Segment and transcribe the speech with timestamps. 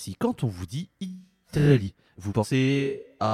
[0.00, 3.28] Si quand on vous dit Italie, vous pensez à...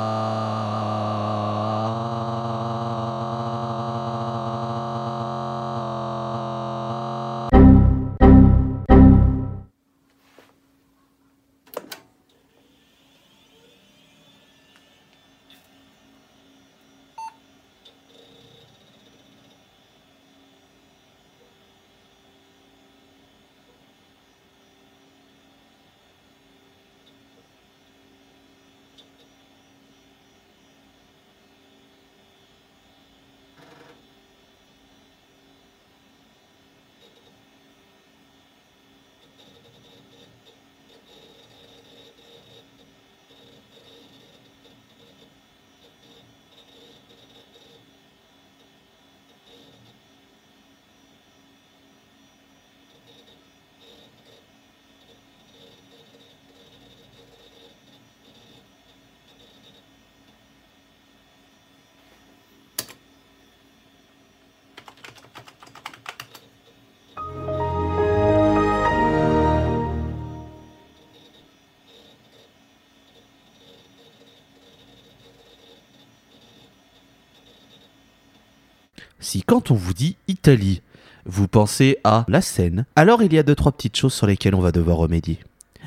[79.43, 80.83] Quand on vous dit Italie,
[81.27, 84.55] vous pensez à la Seine, alors il y a deux trois petites choses sur lesquelles
[84.55, 85.39] on va devoir remédier.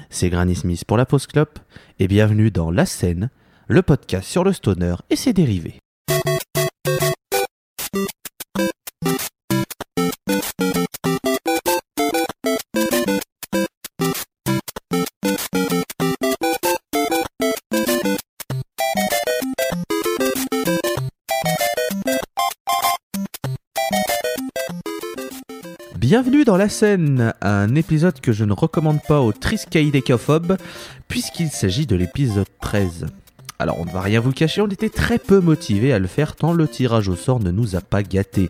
[0.10, 1.48] C'est Granny Smith pour la Post Club
[2.00, 3.30] et bienvenue dans La Seine,
[3.68, 5.80] le podcast sur le stoner et ses dérivés.
[26.68, 30.58] La scène, un épisode que je ne recommande pas aux triskaïdécophobes,
[31.08, 33.06] puisqu'il s'agit de l'épisode 13.
[33.58, 36.36] Alors on ne va rien vous cacher, on était très peu motivés à le faire
[36.36, 38.50] tant le tirage au sort ne nous a pas gâtés.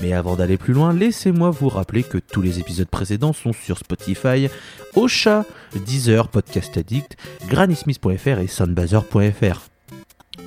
[0.00, 3.76] Mais avant d'aller plus loin, laissez-moi vous rappeler que tous les épisodes précédents sont sur
[3.76, 4.48] Spotify,
[4.94, 5.44] Ocha,
[5.84, 9.68] Deezer, Podcast Addict, grannismith.fr et soundbazer.fr.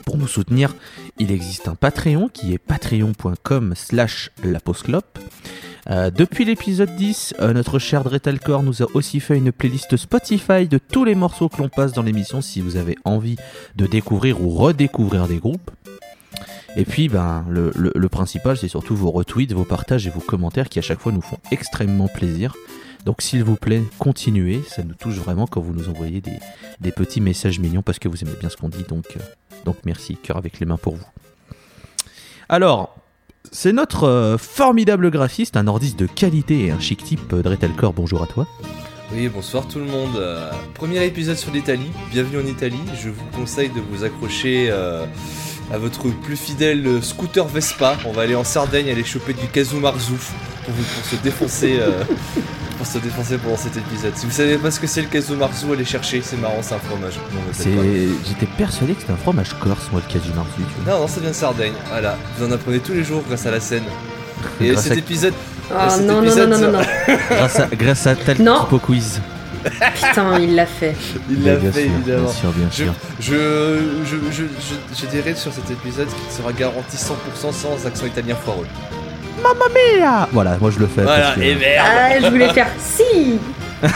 [0.06, 0.74] Pour nous soutenir,
[1.20, 5.20] il existe un Patreon qui est patreon.com slash laposclope.
[5.90, 10.68] Euh, depuis l'épisode 10, euh, notre cher Dretalcore nous a aussi fait une playlist Spotify
[10.68, 13.38] de tous les morceaux que l'on passe dans l'émission si vous avez envie
[13.76, 15.72] de découvrir ou redécouvrir des groupes.
[16.76, 20.20] Et puis, ben, le, le- le principal, c'est surtout vos retweets, vos partages et vos
[20.20, 22.54] commentaires qui à chaque fois nous font extrêmement plaisir.
[23.06, 24.62] Donc, s'il vous plaît, continuez.
[24.68, 26.38] Ça nous touche vraiment quand vous nous envoyez des,
[26.82, 28.84] des petits messages mignons parce que vous aimez bien ce qu'on dit.
[28.88, 29.20] Donc, euh,
[29.66, 31.06] donc merci, cœur avec les mains pour vous.
[32.48, 32.96] Alors,
[33.52, 37.94] c'est notre euh, formidable graphiste, un nordiste de qualité et un chic type, euh, Dretelcore.
[37.94, 38.48] Bonjour à toi.
[39.12, 40.16] Oui, bonsoir tout le monde.
[40.18, 41.90] Euh, premier épisode sur l'Italie.
[42.12, 42.80] Bienvenue en Italie.
[43.02, 45.06] Je vous conseille de vous accrocher euh,
[45.72, 47.98] à votre plus fidèle scooter Vespa.
[48.06, 50.14] On va aller en Sardaigne aller choper du Kazu Marzu
[50.66, 51.80] pour, vous- pour se défoncer.
[52.80, 54.16] pour se défoncer pendant cet épisode.
[54.16, 56.22] Si vous savez pas ce que c'est le Kazu Marzu, allez chercher.
[56.24, 57.20] C'est marrant, c'est un fromage.
[58.26, 60.52] J'étais persuadé que c'était un fromage corse, moi, le casu marzu.
[60.58, 60.94] tu vois.
[60.94, 61.74] Non, non, ça vient de Sardaigne.
[61.90, 63.84] Voilà, vous en apprenez tous les jours grâce à la scène.
[64.62, 65.34] Et Grâce cet à- épisode,
[65.72, 66.82] Oh cet non, non, non, non, non, non.
[67.30, 69.20] grâce à, grâce à tel typo quiz.
[69.62, 70.96] Putain, il l'a fait.
[71.30, 72.24] il l'a bien fait sûr, évidemment.
[72.24, 72.94] Bien sûr, bien Je, sûr.
[73.20, 73.36] je,
[74.06, 78.36] je, je, je, je dirais sur cet épisode qu'il sera garanti 100% sans accent italien
[78.36, 78.66] foireux.
[80.04, 81.02] Ah, Voilà, moi je le fais.
[81.04, 83.40] Voilà, parce que- et merde Ah, je voulais faire si.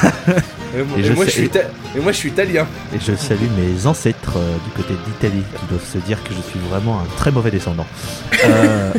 [0.76, 2.66] Et moi, Et et je moi, sais- je suis ita- et moi je suis italien.
[2.96, 6.42] Et je salue mes ancêtres euh, du côté d'Italie qui doivent se dire que je
[6.42, 7.86] suis vraiment un très mauvais descendant.
[8.44, 8.92] Euh,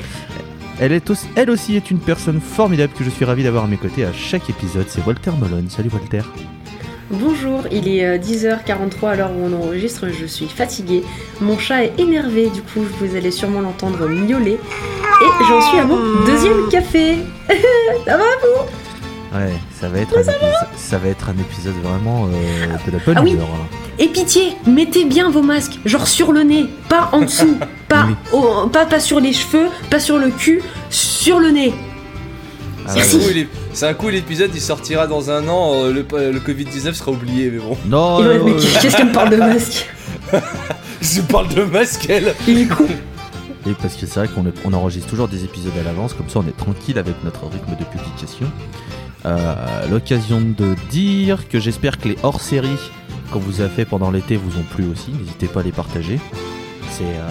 [0.80, 3.66] elle, est aussi, elle aussi est une personne formidable que je suis ravi d'avoir à
[3.66, 4.86] mes côtés à chaque épisode.
[4.88, 5.68] C'est Walter Molone.
[5.68, 6.22] Salut Walter.
[7.12, 11.02] Bonjour, il est euh, 10h43 à l'heure où on enregistre, je suis fatiguée.
[11.42, 14.52] Mon chat est énervé, du coup vous allez sûrement l'entendre miauler.
[15.20, 17.18] Et j'en suis à mon deuxième café.
[18.06, 18.24] Ça va
[19.34, 22.98] Ouais, ça va être, un, épisode, ça va être un épisode vraiment euh, de la
[22.98, 23.34] bonne Ah oui.
[23.40, 23.66] hein.
[23.98, 27.56] Et pitié, mettez bien vos masques, genre sur le nez, pas en dessous,
[27.88, 28.14] pas, Oui.
[28.38, 30.60] au- pas, pas sur les cheveux, pas sur le cul,
[30.90, 31.72] sur le nez.
[32.86, 35.92] Ah C'est un coup, l'ép- C'est un coup, l'épisode il sortira dans un an, euh,
[35.92, 37.76] le, le Covid-19 sera oublié, mais bon.
[37.86, 39.88] Non, non, mais non, qu'est-ce qu'elle me parle de masque
[41.02, 42.86] Je parle de masque, elle Il est con.
[43.68, 46.40] Et parce que c'est vrai qu'on on enregistre toujours des épisodes à l'avance, comme ça
[46.40, 48.46] on est tranquille avec notre rythme de publication.
[49.24, 49.54] Euh,
[49.88, 52.90] L'occasion de dire que j'espère que les hors-séries
[53.32, 55.10] qu'on vous a fait pendant l'été vous ont plu aussi.
[55.12, 56.18] N'hésitez pas à les partager.
[56.90, 57.28] C'est euh,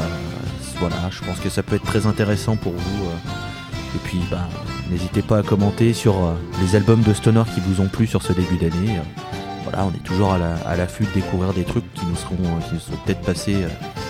[0.79, 3.03] voilà, je pense que ça peut être très intéressant pour vous.
[3.05, 3.95] euh.
[3.95, 4.47] Et puis, bah,
[4.91, 8.21] n'hésitez pas à commenter sur euh, les albums de Stoner qui vous ont plu sur
[8.21, 8.97] ce début d'année.
[8.97, 9.21] euh.
[9.63, 12.35] voilà, on est toujours à la- à l'affût de découvrir des trucs qui nous seront,
[12.43, 13.55] euh, qui nous sont peut-être passés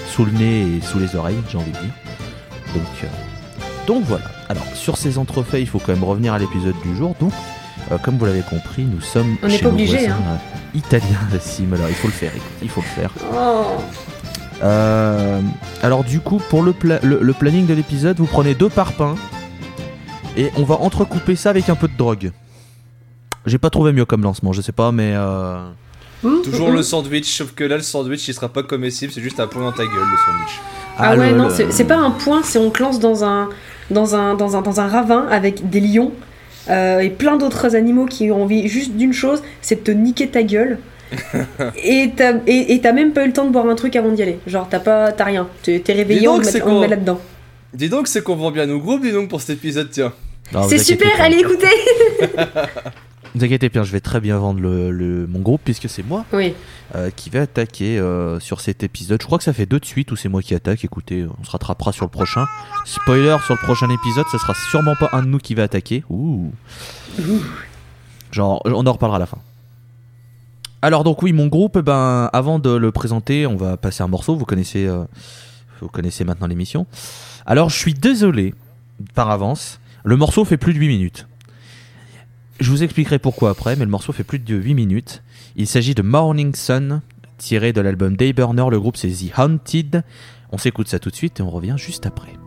[0.09, 1.93] sous le nez et sous les oreilles, j'ai envie de dire.
[2.73, 3.07] Donc, euh,
[3.87, 4.25] donc voilà.
[4.49, 7.15] Alors sur ces entrefaits, il faut quand même revenir à l'épisode du jour.
[7.19, 7.31] Donc,
[7.91, 10.37] euh, comme vous l'avez compris, nous sommes On chez nos obligé, voisins, hein.
[10.73, 11.73] italiens de Sim.
[11.73, 12.31] Alors il faut le faire,
[12.61, 13.11] il faut le faire.
[13.33, 13.63] Oh.
[14.63, 15.41] Euh,
[15.81, 19.15] alors du coup, pour le, pla- le, le planning de l'épisode, vous prenez deux parpaings
[20.37, 22.31] et on va entrecouper ça avec un peu de drogue.
[23.45, 25.57] J'ai pas trouvé mieux comme lancement, je sais pas, mais euh,
[26.43, 29.47] Toujours le sandwich, sauf que là, le sandwich, il sera pas comestible, c'est juste un
[29.47, 30.59] point dans ta gueule, le sandwich.
[30.97, 33.49] Ah, ouais, le- non, le- c'est pas un point, c'est on te lance dans un,
[33.89, 36.11] dans un, dans un, dans un ravin avec des lions
[36.69, 40.27] euh, et plein d'autres animaux qui ont envie juste d'une chose, c'est de te niquer
[40.29, 40.77] ta gueule.
[41.83, 44.11] et t'as et, et t'as même pas eu le temps de boire un truc avant
[44.11, 44.39] d'y aller.
[44.47, 45.47] Genre, t'as pas, t'as rien.
[45.63, 46.45] T'es réveillé, on te
[46.81, 47.19] met, là-dedans.
[47.73, 50.13] Dis donc, c'est qu'on vend bien nos groupes, dis donc, pour cet épisode, tiens.
[50.67, 51.23] C'est super, pas.
[51.23, 51.67] allez écoutez
[53.33, 56.25] Vous inquiétez pas, je vais très bien vendre le, le- mon groupe puisque c'est moi
[56.33, 56.53] Oui,
[56.95, 59.21] euh, qui vais attaquer euh, sur cet épisode.
[59.21, 60.83] Je crois que ça fait deux de suite où c'est moi qui attaque.
[60.83, 62.45] Écoutez, on se rattrapera sur le prochain.
[62.83, 66.03] Spoiler sur le prochain épisode, ça sera sûrement pas un de nous qui va attaquer.
[66.09, 66.51] Ouh.
[68.31, 69.37] Genre, on en reparlera à la fin.
[70.81, 74.07] Alors donc oui, mon groupe, eh ben avant de le présenter, on va passer un
[74.07, 74.35] morceau.
[74.35, 75.03] Vous connaissez, euh,
[75.79, 76.85] vous connaissez maintenant l'émission.
[77.45, 78.53] Alors je suis désolé
[79.13, 79.79] par avance.
[80.03, 81.27] Le morceau fait plus de 8 minutes.
[82.59, 85.23] Je vous expliquerai pourquoi après, mais le morceau fait plus de 8 minutes.
[85.55, 87.01] Il s'agit de Morning Sun,
[87.37, 88.65] tiré de l'album Day Burner.
[88.69, 90.03] Le groupe c'est The Haunted.
[90.51, 92.40] On s'écoute ça tout de suite et on revient juste après.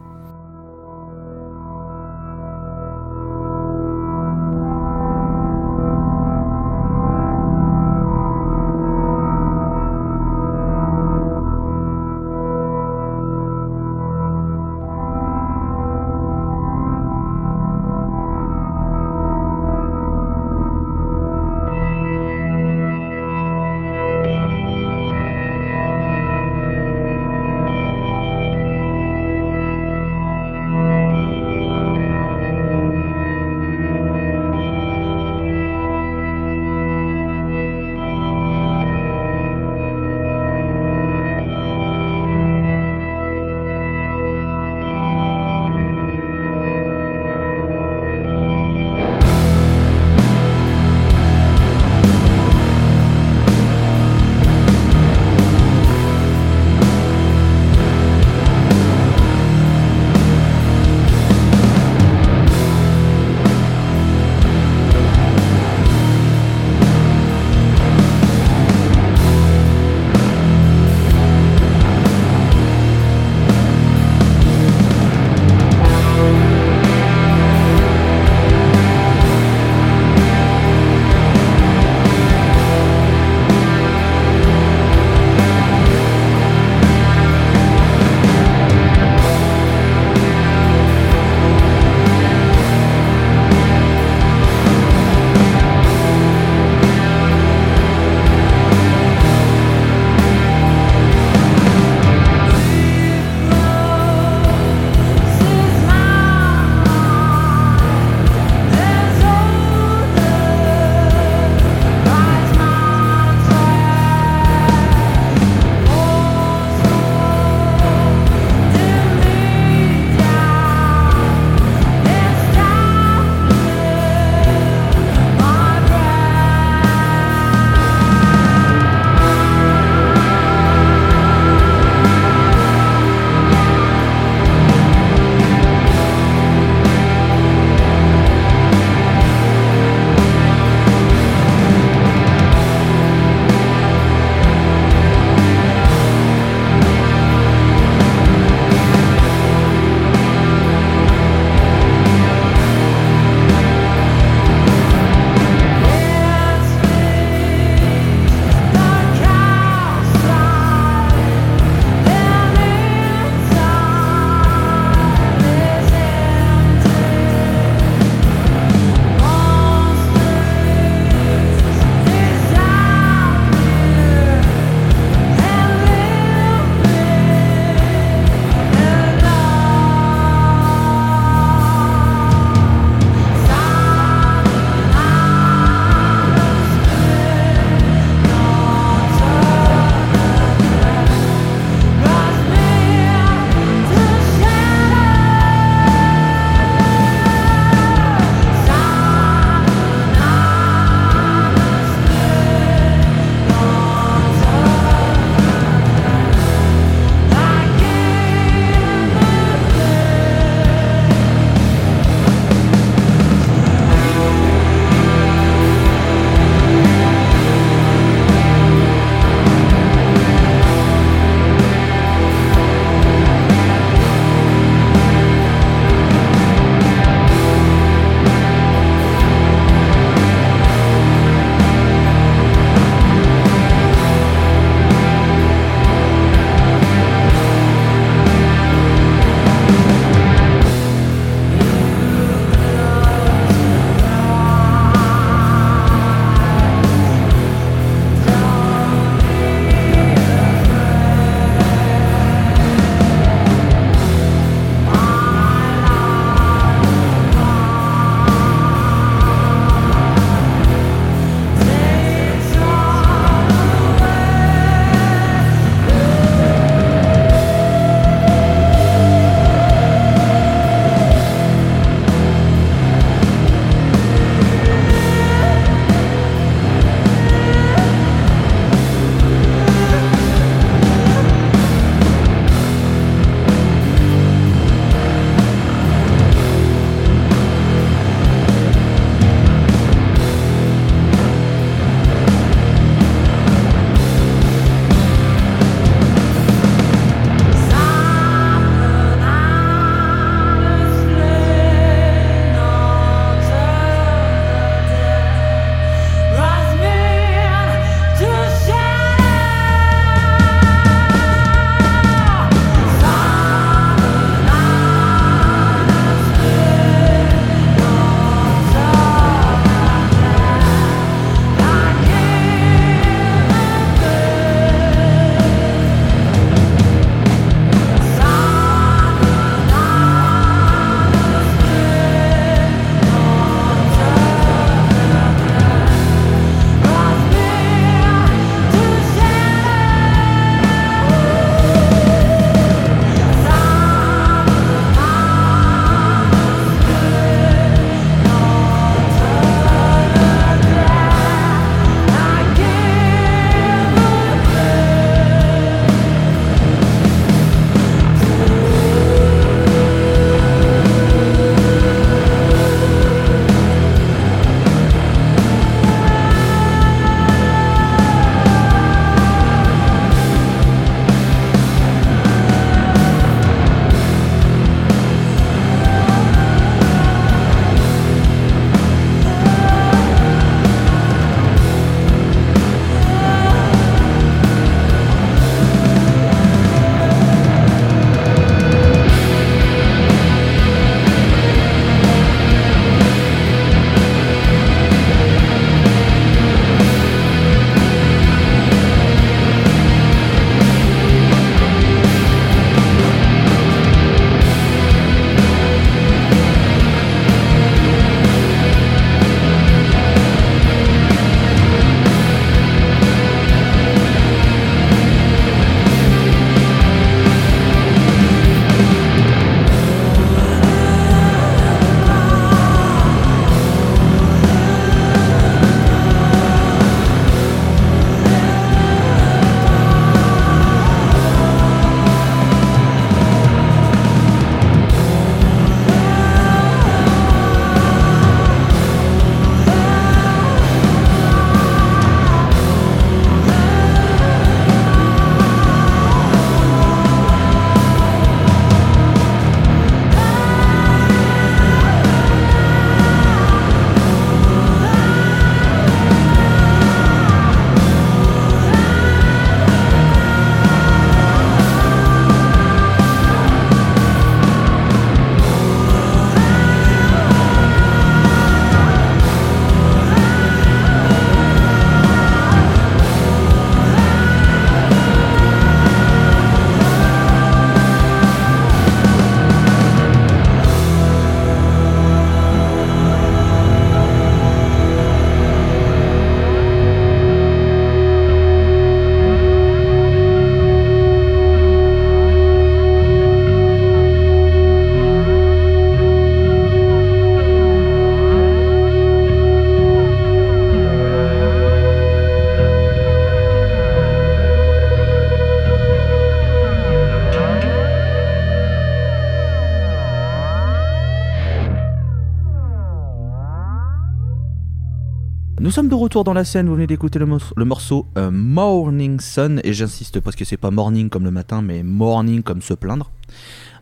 [516.15, 519.73] Retour dans la scène, vous venez d'écouter le, mor- le morceau euh, Morning Sun, et
[519.73, 523.11] j'insiste parce que c'est pas morning comme le matin, mais morning comme se plaindre.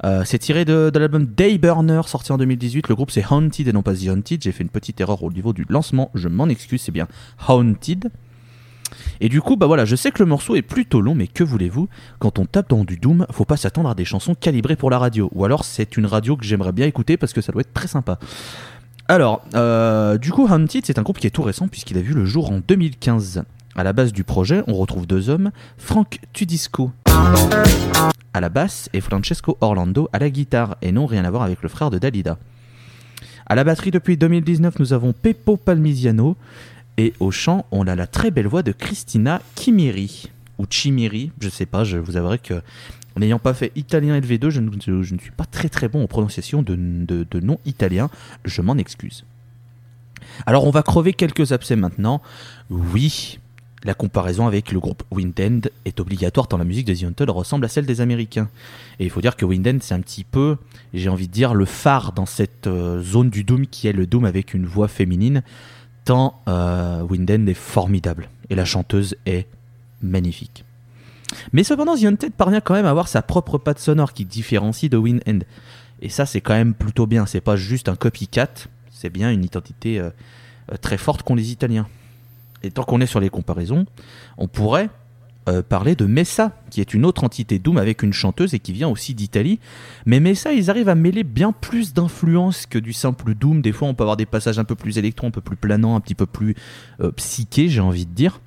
[0.05, 2.89] Euh, c'est tiré de, de l'album Day Burner sorti en 2018.
[2.89, 4.43] Le groupe c'est Haunted et non pas The Haunted.
[4.43, 7.07] J'ai fait une petite erreur au niveau du lancement, je m'en excuse, c'est bien
[7.49, 8.11] Haunted.
[9.21, 11.45] Et du coup, bah voilà, je sais que le morceau est plutôt long, mais que
[11.45, 11.89] voulez-vous?
[12.19, 14.99] Quand on tape dans du Doom, faut pas s'attendre à des chansons calibrées pour la
[14.99, 15.29] radio.
[15.35, 17.89] Ou alors c'est une radio que j'aimerais bien écouter parce que ça doit être très
[17.89, 18.19] sympa.
[19.13, 22.15] Alors, euh, du coup, Haunted, c'est un groupe qui est tout récent puisqu'il a vu
[22.15, 23.43] le jour en 2015.
[23.77, 26.93] À la base du projet, on retrouve deux hommes, Frank Tudisco
[28.33, 31.61] à la basse et Francesco Orlando à la guitare, et non rien à voir avec
[31.61, 32.39] le frère de Dalida.
[33.45, 36.35] À la batterie depuis 2019, nous avons Peppo Palmisiano,
[36.97, 40.31] et au chant, on a la très belle voix de Christina Chimiri,
[40.63, 42.63] ou Chimiri, je sais pas, je vous avouerai que
[43.19, 46.03] n'ayant pas fait italien LV2, je ne, je- je ne suis pas très très bon
[46.03, 46.77] en prononciation de,
[47.41, 48.09] noms italiens,
[48.45, 49.25] je m'en excuse.
[50.47, 52.23] Alors on va crever quelques abcès maintenant.
[52.71, 53.39] Oui,
[53.85, 57.65] la comparaison avec le groupe Wind End est obligatoire tant la musique de The ressemble
[57.65, 58.49] à celle des Américains.
[59.01, 60.57] Et il faut dire que Wind End c'est un petit peu,
[60.95, 64.07] j'ai envie de dire, le phare dans cette euh, zone du Doom qui est le
[64.07, 65.43] Doom avec une voix féminine,
[66.05, 69.47] tant euh, Wind End est formidable et la chanteuse est
[70.03, 70.65] magnifique.
[71.53, 74.97] Mais cependant, Haunted parvient quand même à avoir sa propre patte sonore qui différencie de
[74.97, 75.41] Wind End.
[76.01, 77.27] Et ça, c'est quand même plutôt bien.
[77.27, 78.51] C'est pas juste un copycat,
[78.91, 80.11] c'est bien une identité euh,
[80.73, 81.87] euh, très forte qu'ont les Italiens.
[82.63, 83.87] Et tant qu'on est sur les comparaisons,
[84.37, 84.91] on pourrait
[85.49, 88.73] euh, parler de Messa, qui est une autre entité Doom avec une chanteuse et qui
[88.73, 89.59] vient aussi d'Italie.
[90.07, 93.63] Mais Messa, ils arrivent à mêler bien plus d'influences que du simple Doom.
[93.63, 95.97] Des fois, on peut avoir des passages un peu plus électro, un peu plus planants,
[95.97, 96.55] un petit peu plus
[97.17, 98.41] psychés, j'ai envie de dire.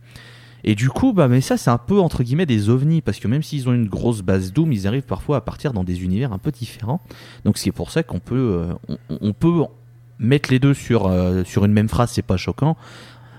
[0.68, 3.44] Et du coup, bah, Messa, c'est un peu entre guillemets des ovnis, parce que même
[3.44, 6.40] s'ils ont une grosse base Doom, ils arrivent parfois à partir dans des univers un
[6.40, 7.02] peu différents.
[7.46, 9.64] Donc c'est pour ça qu'on peut, euh, on, peut
[10.18, 12.76] mettre les deux sur, euh, sur une même phrase, c'est pas choquant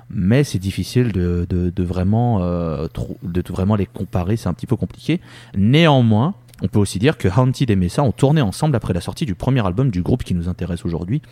[0.08, 2.86] mais c'est difficile de, de, vraiment, euh,
[3.24, 5.20] de vraiment les comparer, c'est un petit peu compliqué.
[5.56, 9.26] Néanmoins, on peut aussi dire que Haunted et Mesa ont tourné ensemble après la sortie
[9.26, 11.22] du premier album du groupe qui nous intéresse aujourd'hui.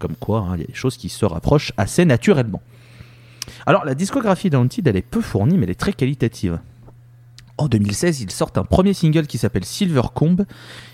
[0.00, 2.60] Comme quoi, hein, il y a des choses qui se rapprochent assez naturellement.
[3.66, 6.58] Alors, la discographie d'Haunted, elle est peu fournie, mais elle est très qualitative.
[7.56, 10.44] En 2016, ils sortent un premier single qui s'appelle Silver Comb,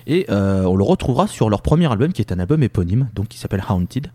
[0.07, 3.29] et euh, on le retrouvera sur leur premier album, qui est un album éponyme, donc
[3.29, 4.09] qui s'appelle Haunted.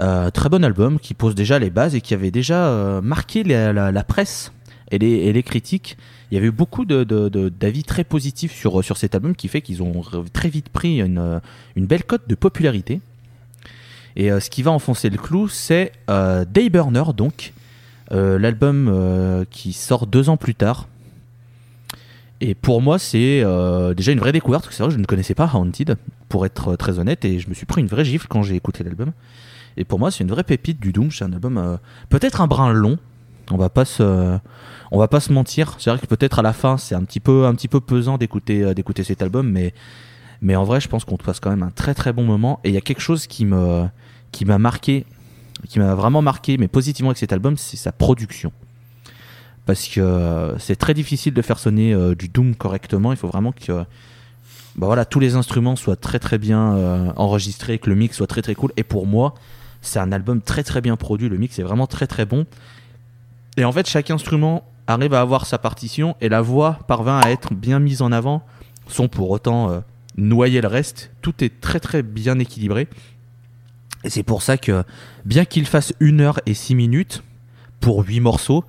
[0.00, 3.44] Euh, très bon album qui pose déjà les bases et qui avait déjà euh, marqué
[3.44, 4.52] la, presse
[4.90, 5.98] et les, critiques.
[6.30, 9.82] Il y avait eu beaucoup d'avis très positifs sur, sur cet album qui fait qu'ils
[9.82, 10.02] ont
[10.32, 11.42] très vite pris une,
[11.76, 13.02] une belle cote de popularité.
[14.16, 17.52] Et ce qui va enfoncer le clou, c'est Dayburner, donc
[18.10, 20.88] l'album euh, qui sort deux ans plus tard.
[22.40, 25.34] Et pour moi, c'est euh, déjà une vraie découverte, c'est vrai que je ne connaissais
[25.34, 25.96] pas Haunted,
[26.30, 28.56] pour être euh, très honnête, et je me suis pris une vraie gifle quand j'ai
[28.56, 29.12] écouté l'album.
[29.76, 31.10] Et pour moi, c'est une vraie pépite du Doom.
[31.10, 31.76] C'est un album euh,
[32.08, 32.98] peut-être un brin long.
[33.50, 34.38] On va pas se,
[34.90, 35.74] on va pas se mentir.
[35.78, 38.16] C'est vrai que peut-être à la fin, c'est un petit peu, un petit peu pesant
[38.16, 39.74] d'écouter, euh, d'écouter cet album, mais,
[40.40, 42.60] mais en vrai, je pense qu'on passe quand même un très très bon moment.
[42.64, 43.86] Et il y a quelque chose qui me,
[44.32, 45.04] qui m'a marqué,
[45.68, 48.52] qui m'a vraiment marqué, mais positivement avec cet album, c'est sa production.
[49.66, 53.12] Parce que euh, c'est très difficile de faire sonner euh, du Doom correctement.
[53.12, 53.84] Il faut vraiment que
[54.76, 58.26] bah voilà, tous les instruments soient très très bien euh, enregistrés, que le mix soit
[58.26, 58.72] très très cool.
[58.76, 59.34] Et pour moi,
[59.82, 61.28] c'est un album très très bien produit.
[61.28, 62.46] Le mix est vraiment très très bon.
[63.56, 67.30] Et en fait, chaque instrument arrive à avoir sa partition et la voix parvint à
[67.30, 68.42] être bien mise en avant,
[68.88, 69.82] sans pour autant
[70.16, 71.10] noyer le reste.
[71.22, 72.88] Tout est très très bien équilibré.
[74.04, 74.82] Et c'est pour ça que,
[75.24, 77.22] bien qu'il fasse 1 heure et 6 minutes
[77.80, 78.64] pour 8 morceaux,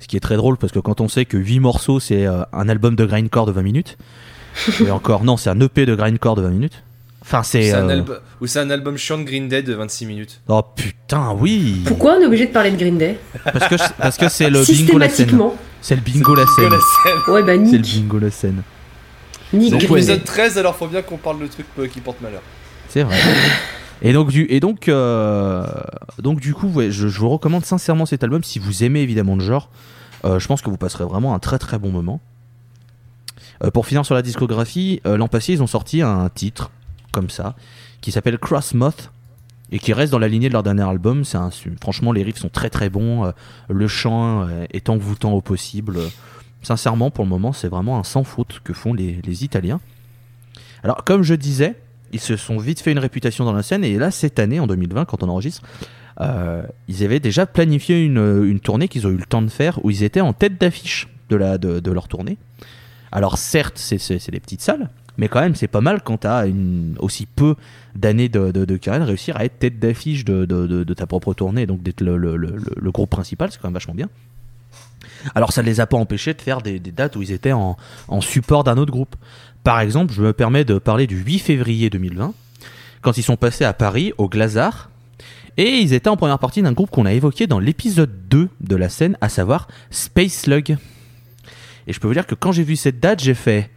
[0.00, 2.42] ce qui est très drôle parce que quand on sait que 8 morceaux c'est euh,
[2.52, 3.98] un album de grindcore de 20 minutes,
[4.84, 6.82] et encore, non, c'est un EP de grindcore de 20 minutes.
[7.22, 7.72] Enfin, c'est.
[7.72, 8.02] Euh,
[8.40, 10.40] Ou c'est un album chiant de Green Day de 26 minutes.
[10.48, 14.16] Oh putain, oui Pourquoi on est obligé de parler de Green Day Parce que parce
[14.18, 15.26] que c'est le bingo la scène.
[15.26, 15.56] Systématiquement.
[15.80, 16.72] C'est le bingo la scène.
[17.28, 18.62] Ouais, bah C'est le bingo la scène.
[19.52, 22.42] Nick Donc, épisode 13, alors faut bien qu'on parle de trucs euh, qui portent malheur.
[22.88, 23.16] C'est vrai.
[24.04, 25.64] Et donc du et donc euh,
[26.18, 29.70] donc du coup, je, vous recommande sincèrement cet album si vous aimez évidemment le genre.
[30.24, 32.20] Euh, je pense que vous passerez vraiment un très très bon moment.
[33.62, 36.72] Euh, pour finir sur la discographie, l'an passé ils ont sorti un titre
[37.12, 37.54] comme ça
[38.00, 39.12] qui s'appelle Cross Moth
[39.70, 41.24] et qui reste dans la lignée de leur dernier album.
[41.24, 41.38] C'est
[41.80, 43.32] franchement les riffs sont très très bons,
[43.68, 45.98] le chant est envoûtant au possible.
[46.62, 49.80] Sincèrement, pour le moment, c'est vraiment un sans faute que font les, les Italiens.
[50.84, 51.76] Alors, comme je disais,
[52.12, 54.66] ils se sont vite fait une réputation dans la scène et là, cette année, en
[54.66, 55.62] 2020, quand on enregistre,
[56.20, 59.82] euh, ils avaient déjà planifié une, une tournée qu'ils ont eu le temps de faire
[59.84, 62.36] où ils étaient en tête d'affiche de, de, leur tournée.
[63.10, 66.44] Alors certes, c'est des petites salles, Mais quand même, c'est pas mal quand t'as
[66.98, 67.56] aussi peu
[67.94, 71.66] d'années de, de, de carrière, réussir à être tête d'affiche de, de, ta propre tournée,
[71.66, 74.08] donc d'être le, le, le, le groupe principal, c'est quand même vachement bien.
[75.34, 77.52] Alors ça ne les a pas empêchés de faire des, des dates où ils étaient
[77.52, 77.76] en,
[78.08, 79.16] en support d'un autre groupe.
[79.64, 82.34] Par exemple, je me permets de parler du 8 février 2020,
[83.00, 84.90] quand ils sont passés à Paris, au Glazart,
[85.56, 88.76] et ils étaient en première partie d'un groupe qu'on a évoqué dans l'épisode 2 de
[88.76, 90.76] la scène, à savoir Space Slug.
[91.86, 93.70] Et je peux vous dire que quand j'ai vu cette date, j'ai fait...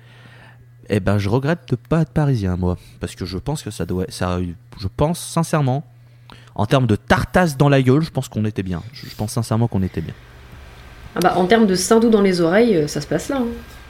[0.87, 2.77] Eh ben, je regrette de pas être parisien, moi.
[2.99, 4.05] Parce que je pense que ça doit...
[4.09, 4.39] Ça,
[4.79, 5.83] je pense sincèrement,
[6.53, 8.81] en termes de tartasse dans la gueule, je pense qu'on était bien.
[8.93, 10.13] Je je pense sincèrement qu'on était bien.
[11.15, 13.37] Ah bah, en termes de Sindou dans les oreilles, euh, ça se passe là.
[13.37, 13.47] hein.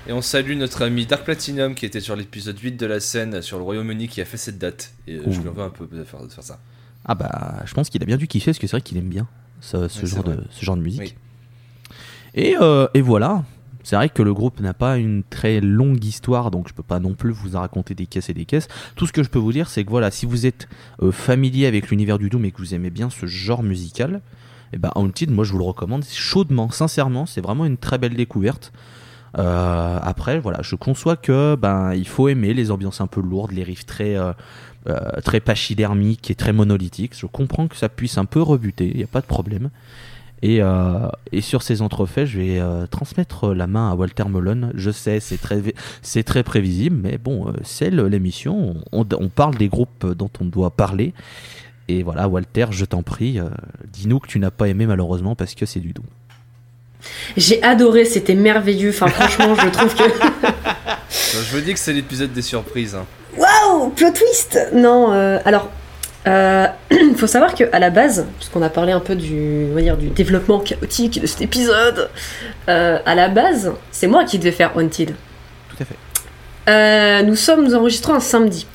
[0.07, 3.41] Et on salue notre ami Dark Platinum qui était sur l'épisode 8 de la scène
[3.41, 4.93] sur le Royaume-Uni qui a fait cette date.
[5.07, 6.59] Et euh, je lui en veux un peu de faire, de faire ça.
[7.05, 9.09] Ah bah, je pense qu'il a bien dû kiffer, parce que c'est vrai qu'il aime
[9.09, 9.27] bien
[9.61, 10.43] ce, ce Ouais, c'est genre, de, vrai.
[10.51, 11.01] ce genre de musique.
[11.01, 11.15] Oui.
[12.35, 13.43] Et, euh, et voilà.
[13.83, 16.99] C'est vrai que le groupe n'a pas une très longue histoire, donc je peux pas
[16.99, 18.67] non plus vous en raconter des caisses et des caisses.
[18.95, 20.67] Tout ce que je peux vous dire, c'est que voilà, si vous êtes
[21.03, 24.21] euh, familier avec l'univers du Doom et que vous aimez bien ce genre musical,
[24.73, 28.15] et ben Haunted, moi je vous le recommande chaudement, sincèrement, c'est vraiment une très belle
[28.15, 28.71] découverte.
[29.37, 33.51] Euh, après, voilà, je conçois que ben il faut aimer les ambiances un peu lourdes,
[33.51, 34.31] les riffs très euh,
[34.87, 37.17] euh, très pachydermiques et très monolithiques.
[37.17, 39.69] Je comprends que ça puisse un peu rebuter, il n'y a pas de problème.
[40.41, 44.71] Et, euh, et sur ces entrefaits, je vais euh, transmettre la main à Walter Mullen.
[44.75, 45.61] Je sais, c'est très,
[46.01, 48.75] c'est très prévisible, mais bon, euh, c'est l'émission.
[48.91, 51.13] On, on parle des groupes dont on doit parler.
[51.87, 53.49] Et voilà, Walter, je t'en prie, euh,
[53.91, 56.05] dis-nous que tu n'as pas aimé malheureusement parce que c'est du doux.
[57.37, 58.89] J'ai adoré, c'était merveilleux.
[58.89, 60.03] Enfin, franchement, je trouve que.
[61.51, 62.95] Je me dis que c'est l'épisode des surprises.
[62.95, 63.05] hein.
[63.37, 65.69] Waouh, plot twist Non, euh, alors,
[66.25, 69.97] il faut savoir qu'à la base, puisqu'on a parlé un peu du, on va dire,
[69.97, 72.09] du développement chaotique de cet épisode,
[72.69, 75.13] euh, à la base, c'est moi qui devais faire Haunted.
[75.69, 75.95] Tout à fait.
[76.67, 78.65] Euh, nous sommes nous enregistrons un samedi.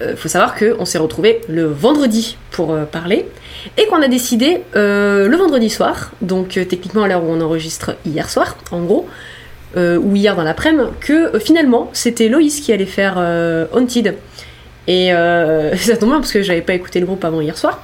[0.00, 3.26] Il faut savoir qu'on s'est retrouvé le vendredi pour euh, parler
[3.76, 7.40] et qu'on a décidé euh, le vendredi soir, donc euh, techniquement à l'heure où on
[7.40, 9.08] enregistre hier soir, en gros,
[9.76, 13.18] euh, ou hier dans l'après-midi, que finalement c'était Loïs qui allait faire
[13.72, 14.14] Haunted.
[14.88, 15.08] Et
[15.76, 17.82] ça tombe bien parce que j'avais pas écouté le groupe avant hier soir.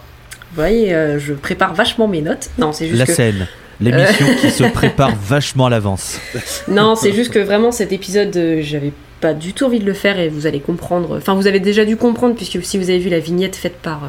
[0.51, 2.51] Vous voyez, je prépare vachement mes notes.
[2.59, 3.12] Non, c'est juste La que.
[3.12, 3.47] scène,
[3.81, 6.21] l'émission qui se prépare vachement à l'avance.
[6.68, 10.18] Non, c'est juste que vraiment cet épisode, j'avais pas du tout envie de le faire
[10.20, 11.16] et vous allez comprendre.
[11.16, 14.04] Enfin, vous avez déjà dû comprendre puisque si vous avez vu la vignette faite par
[14.04, 14.08] euh,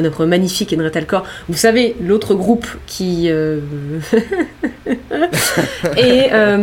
[0.00, 3.24] notre magnifique Henry Talcor, vous savez l'autre groupe qui.
[3.28, 3.58] euh,
[5.98, 6.56] et euh,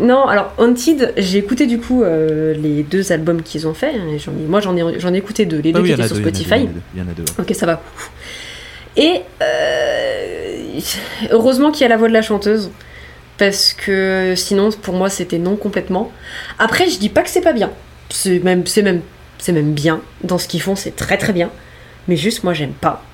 [0.00, 3.92] non, alors Haunted, j'ai écouté du coup les deux albums qu'ils ont fait.
[3.94, 5.88] hein, et j'en ai- moi, j'en ai, j'en ai écouté deux, les deux Ah oui,
[5.88, 6.80] qui il y en étaient a sur deux, il y en a deux, Spotify.
[6.94, 7.22] Il y en a deux.
[7.22, 7.28] ouais.
[7.40, 7.80] Ok, ça va.
[8.96, 9.22] Et
[11.30, 12.70] heureusement qu'il y a la voix de la chanteuse.
[13.38, 16.12] Parce que sinon, pour moi, c'était non complètement.
[16.58, 17.70] Après, je dis pas que c'est pas bien.
[18.10, 19.00] C'est même, c'est même,
[19.38, 20.00] c'est même bien.
[20.24, 21.50] Dans ce qu'ils font, c'est très très bien.
[22.08, 23.04] Mais juste, moi, j'aime pas.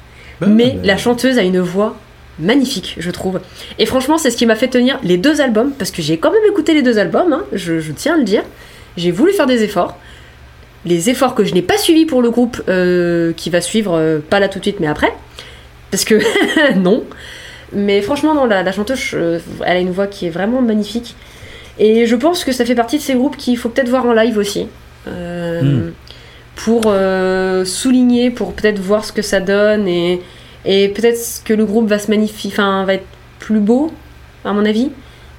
[0.41, 1.97] Bah, Mais bah, la chanteuse a une voix
[2.39, 3.41] magnifique, je trouve.
[3.79, 5.73] Et franchement, c'est ce qui m'a fait tenir les deux albums.
[5.73, 8.25] Parce que j'ai quand même écouté les deux albums, hein, je, je tiens à le
[8.25, 8.43] dire.
[8.97, 9.99] J'ai voulu faire des efforts.
[10.87, 14.19] Les efforts que je n'ai pas suivis pour le groupe euh, qui va suivre, euh,
[14.19, 15.13] pas là tout de suite, mais après.
[15.91, 16.19] Parce que
[16.77, 17.05] non.
[17.73, 19.17] Mais franchement, non, la, la chanteuse,
[19.65, 21.17] elle a une voix qui est vraiment magnifique.
[21.79, 24.13] Et je pense que ça fait partie de ces groupes qu'il faut peut-être voir en
[24.13, 24.69] live aussi.
[25.09, 25.93] Euh, Mm.
[26.57, 30.23] Pour euh, souligner, pour peut-être voir ce que ça donne et,
[30.65, 33.07] et peut-être que le groupe va se magnifier, enfin, va être
[33.41, 33.91] plus beau,
[34.45, 34.91] à mon avis.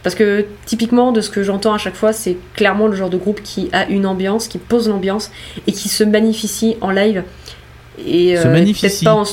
[0.03, 3.17] Parce que typiquement, de ce que j'entends à chaque fois, c'est clairement le genre de
[3.17, 5.31] groupe qui a une ambiance, qui pose l'ambiance
[5.67, 7.23] et qui se magnificie en live.
[8.05, 9.23] Et, euh, peut-être pas en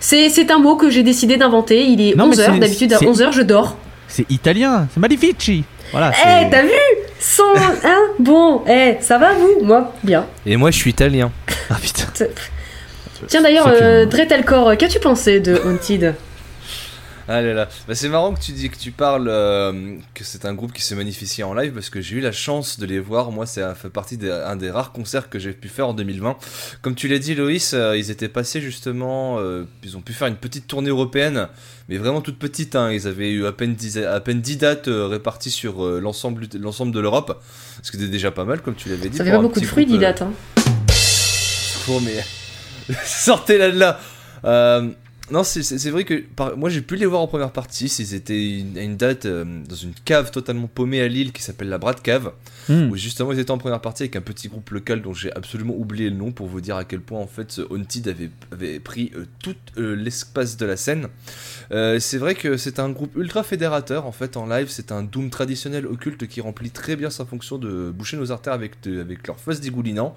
[0.00, 1.84] c'est, c'est un mot que j'ai décidé d'inventer.
[1.84, 2.52] Il est Non, mais 11h.
[2.54, 3.76] c'est- D'habitude, à c'est- 11h, je dors.
[4.08, 5.62] C'est italien, c'est magnifici.
[5.92, 6.10] Voilà.
[6.12, 6.70] Eh, t'as vu?
[7.20, 7.54] Sans.
[7.84, 9.62] Hein Bon, eh, ça va vous?
[9.64, 10.26] Moi, bien.
[10.46, 11.30] Et moi, je suis italien.
[11.70, 12.04] Ah putain.
[13.28, 16.14] Tiens d'ailleurs, euh, Dretelcore, qu'as-tu pensé de Haunted?
[17.32, 17.68] Ah là là.
[17.86, 20.82] Bah, c'est marrant que tu dis que tu parles euh, que c'est un groupe qui
[20.82, 23.30] se magnifie en live parce que j'ai eu la chance de les voir.
[23.30, 26.36] Moi, c'est fait partie d'un des rares concerts que j'ai pu faire en 2020.
[26.82, 29.36] Comme tu l'as dit, Loïs, euh, ils étaient passés justement.
[29.38, 31.46] euh, ils ont pu faire une petite tournée européenne,
[31.88, 32.74] mais vraiment toute petite.
[32.74, 32.90] hein.
[32.90, 37.40] Ils avaient eu à peine 10, à peine 10 dates réparties sur l'ensemble de l'Europe.
[37.82, 39.16] Ce qui était déjà pas mal, comme tu l'avais dit.
[39.16, 40.24] Ça fait pas beaucoup de fruits, groupe, euh, Didat.
[40.24, 40.32] Hein.
[41.86, 44.00] Cours, mais sortez là de là.
[44.44, 44.88] Euh,
[45.30, 47.86] Non, c'est- vrai que par- moi j'ai pu les voir en première partie.
[48.00, 51.40] Ils étaient une- à une date euh, dans une cave totalement paumée à Lille qui
[51.42, 52.32] s'appelle la Brad Cave.
[52.68, 52.90] Hmm.
[52.90, 55.74] Où justement ils étaient en première partie avec un petit groupe local dont j'ai absolument
[55.76, 59.10] oublié le nom pour vous dire à quel point en fait Haunted avait, avait pris
[59.16, 61.08] euh, tout euh, l'espace de la scène.
[61.70, 64.66] C'est vrai que c'est un groupe ultra fédérateur en fait en live.
[64.68, 68.52] C'est un doom traditionnel occulte qui remplit très bien sa fonction de boucher nos artères
[68.52, 70.16] avec, de- avec leur fuzz dégoulinant.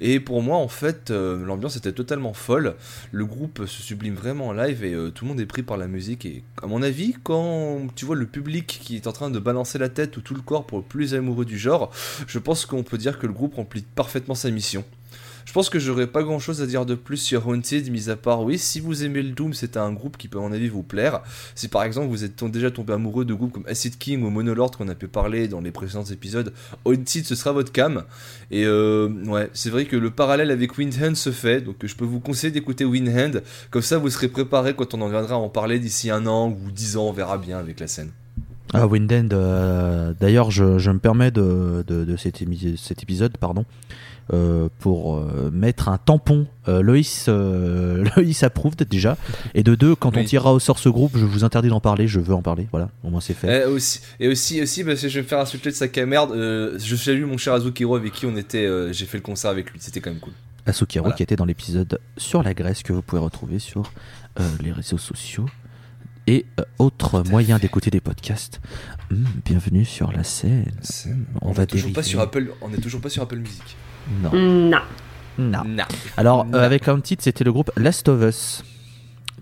[0.00, 2.74] Et pour moi en fait l'ambiance était totalement folle.
[3.12, 5.76] Le groupe se sublime vraiment en live et euh, tout le monde est pris par
[5.76, 6.24] la musique.
[6.24, 9.78] Et à mon avis, quand tu vois le public qui est en train de balancer
[9.78, 11.90] la tête ou tout le corps pour le plus amoureux du genre,
[12.26, 14.84] je pense qu'on peut dire que le groupe remplit parfaitement sa mission.
[15.44, 18.16] Je pense que j'aurais pas grand chose à dire de plus sur Haunted, mis à
[18.16, 20.68] part, oui, si vous aimez le Doom, c'est un groupe qui peut, à mon avis,
[20.68, 21.22] vous plaire.
[21.54, 24.72] Si par exemple vous êtes déjà tombé amoureux de groupes comme Acid King ou Monolord
[24.72, 26.52] qu'on a pu parler dans les précédents épisodes,
[26.84, 28.04] Haunted ce sera votre cam.
[28.50, 32.04] Et euh, ouais, c'est vrai que le parallèle avec Windhand se fait, donc je peux
[32.04, 35.48] vous conseiller d'écouter Windhand, comme ça vous serez préparé quand on en viendra à en
[35.48, 38.10] parler d'ici un an ou dix ans, on verra bien avec la scène.
[38.72, 41.84] Ah, Windend, euh, d'ailleurs, je, me permets de,
[42.16, 43.64] cet épisode pardon,
[44.32, 46.46] euh, pour euh, mettre un tampon.
[46.68, 47.28] Euh, Loïs,
[48.16, 49.16] Loïs approuve déjà.
[49.54, 52.08] Et de deux, quand on tirera au sort ce groupe, je vous interdis d'en parler,
[52.08, 52.66] je veux en parler.
[52.70, 53.62] Voilà, au moins c'est fait.
[53.62, 56.06] Et aussi, et aussi, aussi parce que je vais me faire insulter de sac à
[56.06, 59.70] merde, je salue mon cher Azukiro avec qui on était, j'ai fait le concert avec
[59.70, 60.32] lui, c'était quand même cool.
[60.66, 61.16] Asukiro Voilà.
[61.16, 63.92] qui était dans l'épisode sur la Grèce que vous pouvez retrouver sur
[64.62, 65.46] les réseaux sociaux
[66.26, 68.60] et euh, autres moyens d'écouter des podcasts.
[69.10, 70.72] Hum, bienvenue sur la scène.
[71.40, 73.76] On On, va est toujours pas sur Apple, on est toujours pas sur Apple Music.
[74.22, 74.30] Non.
[74.32, 74.80] Non.
[75.38, 75.64] non.
[75.64, 75.84] Non.
[76.16, 76.58] Alors, Non.
[76.58, 78.62] euh, avec un titre, c'était le groupe Last of Us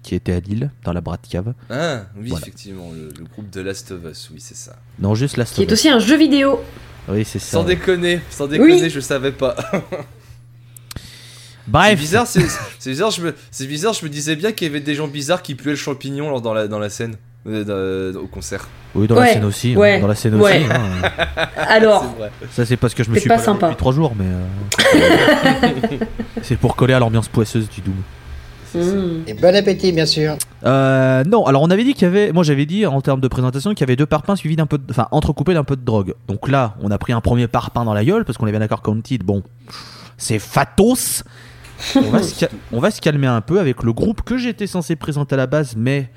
[0.03, 1.55] qui était à Lille, dans la Brad Cave.
[1.71, 2.43] Ah, oui, Voilà.
[2.43, 4.75] effectivement, le, le groupe de Last of Us, oui, c'est ça.
[4.99, 5.79] Non, juste Last Qui of est Us.
[5.79, 6.61] aussi un jeu vidéo.
[7.09, 7.59] Oui, c'est ça.
[7.59, 8.91] Sans déconner, sans déconner, Oui.
[8.91, 9.55] je savais pas.
[11.65, 12.45] C'est Bref, bizarre, c'est
[12.81, 15.07] c'est bizarre, je me, c'est bizarre, je me disais bien qu'il y avait des gens
[15.07, 17.15] bizarres qui puaient le champignon lors dans la, dans la scène,
[17.47, 18.69] euh, au concert.
[18.95, 19.73] oui, dans la scène aussi.
[19.75, 20.61] hein, ouais, dans la scène ouais.
[20.65, 20.73] aussi.
[20.73, 21.47] hein.
[21.57, 22.05] Alors.
[22.53, 23.67] Ça, c'est parce que je me suis pas pas, sympa.
[23.69, 25.99] depuis trois jours, mais euh,
[26.43, 27.95] c'est pour coller à l'ambiance poisseuse du Doom.
[28.75, 29.23] Hmm.
[29.27, 30.37] Et bon appétit, bien sûr.
[30.65, 33.29] Euh, non, alors on avait dit qu'il y avait, moi j'avais dit en termes de
[33.29, 35.85] présentation qu'il y avait deux parpaings suivis d'un peu, de, enfin entrecoupés d'un peu de
[35.85, 36.15] drogue.
[36.27, 38.61] Donc là, on a pris un premier parpaing dans la gueule parce qu'on est bien
[38.61, 39.43] d'accord qu'Haunted, bon,
[40.17, 41.23] c'est fatos.
[41.97, 44.67] On va, se, ca- on va se calmer un peu avec le groupe que j'étais
[44.67, 46.09] censé présenter à la base, mais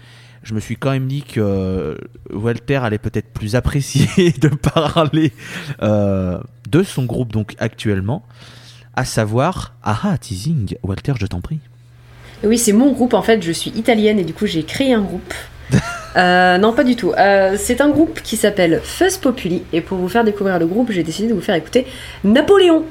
[0.46, 1.96] je me suis quand même dit que euh,
[2.32, 5.34] Walter allait peut-être plus apprécier de parler
[5.82, 8.24] euh, de son groupe donc actuellement,
[8.96, 11.60] à savoir, ah ah, teasing, Walter, je t'en prie.
[12.44, 13.42] Oui, c'est mon groupe en fait.
[13.42, 15.34] Je suis italienne et du coup j'ai créé un groupe.
[16.18, 17.12] Euh, non, pas du tout.
[17.12, 20.90] Euh, c'est un groupe qui s'appelle Fuzz Populi et pour vous faire découvrir le groupe,
[20.90, 21.86] j'ai décidé de vous faire écouter
[22.24, 22.86] Napoléon.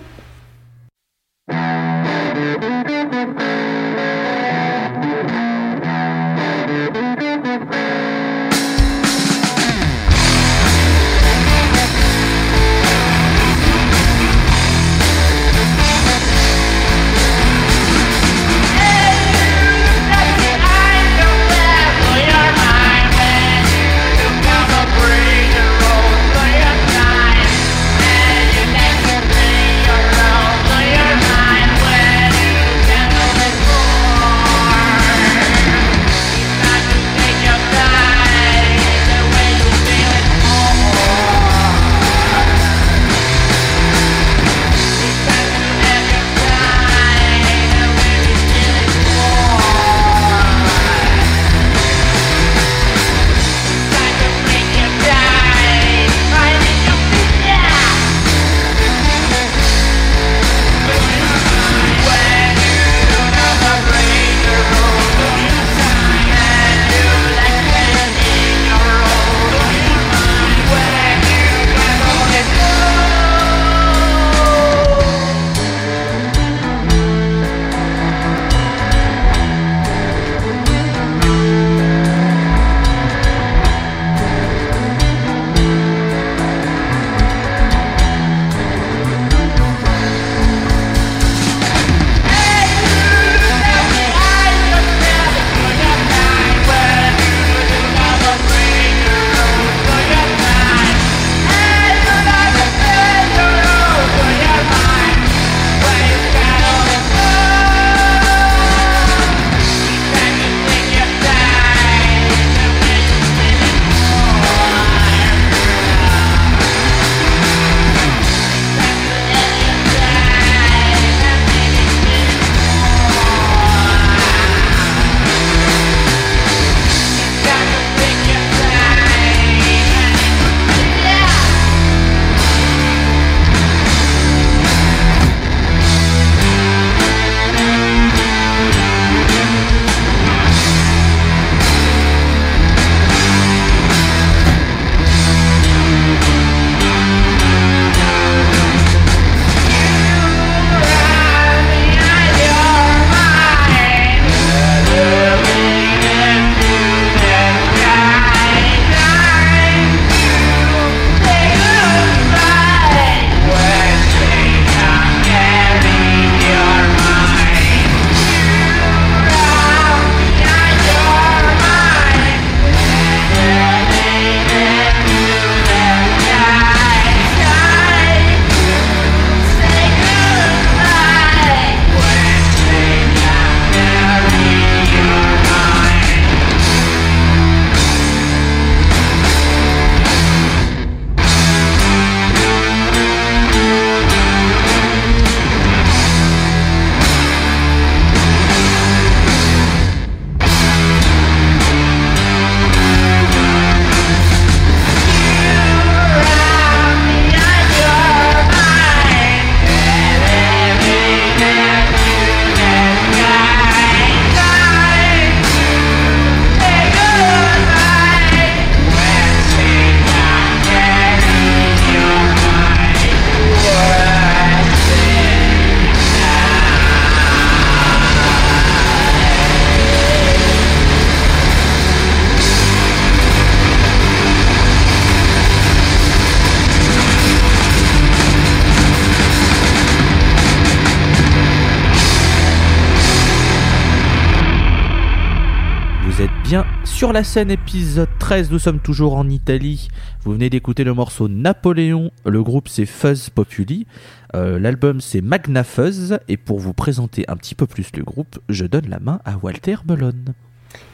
[247.05, 249.89] Sur la scène épisode 13, nous sommes toujours en Italie.
[250.23, 252.11] Vous venez d'écouter le morceau Napoléon.
[252.25, 253.87] Le groupe c'est Fuzz Populi.
[254.35, 256.19] Euh, L'album c'est Magna Fuzz.
[256.29, 259.37] Et pour vous présenter un petit peu plus le groupe, je donne la main à
[259.37, 260.33] Walter Bellone.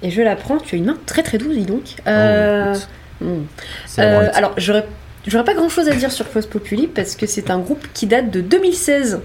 [0.02, 1.94] Et je la prends, tu as une main très très douce, dis donc.
[2.08, 2.88] Euh, Oh, écoute,
[3.20, 3.44] hmm.
[3.86, 4.86] c'est Euh, alors, j'aurais
[5.28, 8.08] j'aurais pas grand chose à dire sur Fuzz Populi parce que c'est un groupe qui
[8.08, 9.20] date de 2016.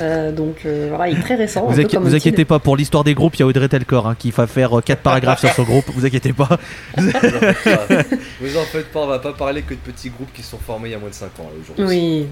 [0.00, 1.64] Euh, donc euh, voilà, il est très récent.
[1.66, 2.16] un Vous, peu inqui- comme vous Otil.
[2.28, 4.70] inquiétez pas, pour l'histoire des groupes, il y a Audrey Telcor hein, qui va faire
[4.84, 5.84] 4 paragraphes sur son groupe.
[5.94, 6.48] Vous inquiétez pas.
[6.96, 8.02] Vous en faites pas.
[8.40, 10.88] Vous en faites pas, on va pas parler que de petits groupes qui sont formés
[10.88, 11.84] il y a moins de 5 ans aujourd'hui.
[11.86, 12.26] Oui.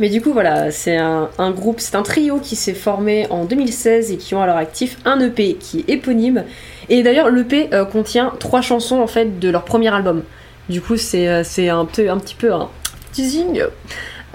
[0.00, 3.44] Mais du coup, voilà, c'est un, un groupe, c'est un trio qui s'est formé en
[3.44, 6.44] 2016 et qui ont à leur actif un EP qui est éponyme.
[6.88, 10.22] Et d'ailleurs, l'EP euh, contient trois chansons en fait de leur premier album.
[10.68, 12.68] Du coup, c'est euh, c'est un, peu, un petit peu un
[13.12, 13.62] teasing.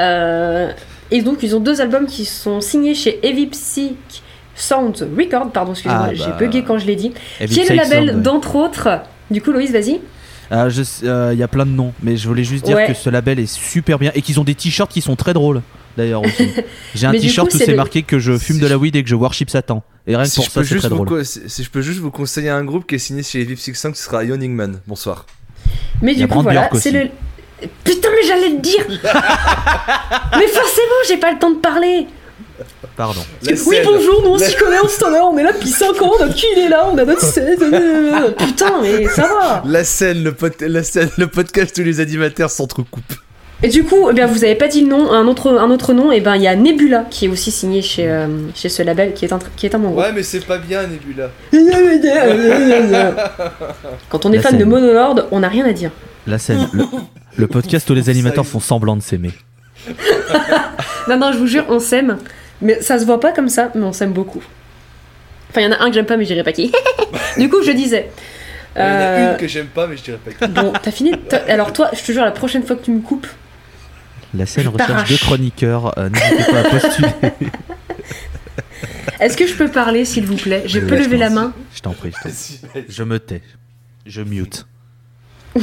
[0.02, 0.72] Euh,
[1.14, 3.96] et donc, ils ont deux albums qui sont signés chez Heavy Psych
[4.56, 6.38] Sound Record, pardon, excusez-moi, Ah, j'ai bah.
[6.40, 7.12] bugué quand je l'ai dit.
[7.40, 8.22] Heavy qui est le label Sound.
[8.22, 8.90] d'entre autres.
[9.32, 10.00] Du coup, Loïs, vas-y.
[10.52, 10.68] Ah,
[11.04, 12.86] euh, Il y a plein de noms, mais je voulais juste dire Ouais.
[12.88, 15.62] que ce label est super bien et qu'ils ont des t-shirts qui sont très drôles.
[15.98, 16.50] D'ailleurs aussi.
[16.96, 18.78] J'ai un t-shirt coup, où c'est c'est le- marqué que je fume Si de la
[18.78, 19.84] weed et que je worship Satan.
[20.06, 21.08] Et rien que Si pour je, ça, peux c'est juste très vous drôle.
[21.20, 23.76] co- si si je peux juste vous conseiller un groupe qui est signé chez Six
[23.76, 24.80] Sang, ce sera Yawning Man.
[24.88, 25.26] Bonsoir.
[26.02, 27.10] Mais du coup, voilà, c'est le.
[27.84, 32.08] Putain, mais j'allais le dire Mais forcément, j'ai pas le temps de parler
[32.96, 33.22] Pardon.
[33.42, 33.86] La Oui, scène.
[33.86, 36.46] bonjour, nous on s'y connaît, on se on est là depuis 5 ans, notre cul
[36.56, 37.58] il est là, on a notre scène.
[38.38, 42.52] Putain, mais ça va La scène, le, pod- la scène, le podcast où les animateurs
[42.52, 43.02] s'entrecoupent.
[43.66, 45.94] Et du coup, eh bien, vous avez pas dit le nom, un autre, un autre
[45.94, 48.84] nom, et ben il y a Nebula qui est aussi signé chez, euh, chez ce
[48.84, 49.80] label, qui est un, qui est un.
[49.80, 51.30] Ouais, mais c'est pas bien, Nebula.
[54.10, 54.60] Quand on est La fan scène.
[54.60, 55.92] de Monolord, on n'a rien à dire.
[56.28, 56.68] La scène.
[56.74, 56.84] Le,
[57.38, 59.32] le podcast où les animateurs font semblant de s'aimer.
[61.10, 62.18] Non, non, je vous jure, on s'aime.
[62.62, 64.42] Mais ça se voit pas comme ça, mais on s'aime beaucoup.
[65.50, 66.72] Enfin, il y en a un que j'aime pas, mais je dirais pas qui.
[67.38, 68.10] du coup, je disais.
[68.76, 70.52] Il y en a euh, une que j'aime pas, mais je dirais pas qui.
[70.54, 73.02] Bon, t'as fini t'as- Alors, toi, je te jure, la prochaine fois que tu me
[73.02, 73.28] coupes,
[74.34, 75.98] La scène recherche deux chroniqueurs.
[76.00, 77.10] euh, N'hésitez pas à postuler.
[79.20, 80.64] est-ce que je peux parler, s'il vous plaît?
[80.66, 81.54] Je peux lever la main?
[81.76, 82.12] Je t'en prie.
[82.26, 82.80] je.
[82.88, 83.42] Je me tais.
[84.06, 84.66] Je mute.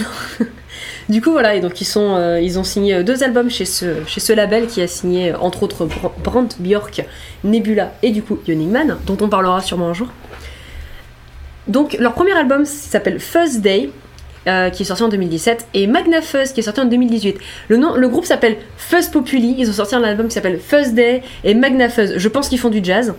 [1.09, 3.64] Du coup, voilà, et donc ils, sont, euh, ils ont signé euh, deux albums chez
[3.64, 7.03] ce, chez ce label qui a signé, euh, entre autres, Br- Brandt Bjork,
[7.42, 10.07] Nebula et du coup Yawning Man, dont on parlera sûrement un jour.
[11.66, 13.91] Donc, leur premier album s'appelle Fuzz Day,
[14.47, 17.38] euh, qui est sorti en 2017, et Magna Fuzz, qui est sorti en 2018.
[17.68, 20.93] Le, nom, le groupe s'appelle Fuzz Populi, ils ont sorti un album qui s'appelle Fuzz
[20.93, 22.14] Day et Magna Fuzz.
[22.16, 23.14] Je pense qu'ils font du jazz.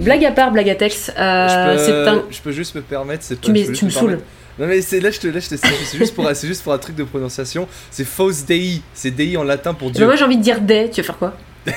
[0.00, 2.22] Blague à part, blague à texte, euh, je, peux, c'est un.
[2.28, 4.18] je peux juste me permettre, c'est Tu, pas- me- je peux tu me saoules.
[4.58, 6.72] Non mais c'est là je te là je te c'est juste pour c'est juste pour
[6.72, 10.06] un truc de prononciation, c'est fausse dei, c'est dei en latin pour Mais Dieu.
[10.06, 11.34] moi j'ai envie de dire Day, tu veux faire quoi?
[11.66, 11.72] Du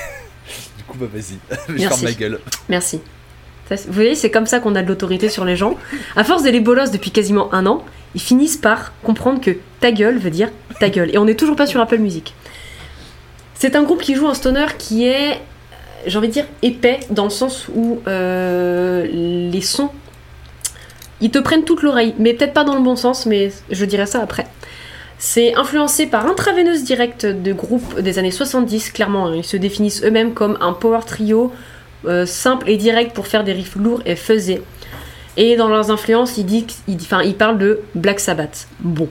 [0.88, 1.38] coup bah vas-y,
[1.78, 2.40] je ferme ma gueule.
[2.70, 3.02] Merci.
[3.68, 5.76] Ça, Vous voyez, c'est comme ça qu'on a de l'autorité sur les gens.
[6.16, 9.92] À force de les bolos depuis quasiment un an, ils finissent par comprendre que ta
[9.92, 10.50] gueule veut dire
[10.80, 11.12] ta gueule.
[11.14, 12.34] Et on n'est toujours pas sur Apple Music.
[13.54, 15.36] C'est un groupe qui joue un stoner qui est, euh,
[16.08, 19.92] j'ai envie de dire, épais, dans le sens où euh, les sons,
[21.22, 22.14] ils te prennent toute l'oreille.
[22.20, 24.46] Mais peut-être pas dans le bon sens, mais je dirai ça après.
[25.18, 29.28] C'est influencé par intraveineuse directe de groupes des années 70, clairement.
[29.28, 29.36] hein.
[29.36, 31.52] Ils se définissent eux-mêmes comme un power trio
[32.06, 34.62] euh, simple et direct pour faire des riffs lourds et faisés.
[35.36, 38.68] Et dans leurs influences, ils, ils, enfin, ils parlent de Black Sabbath.
[38.80, 39.10] Bon.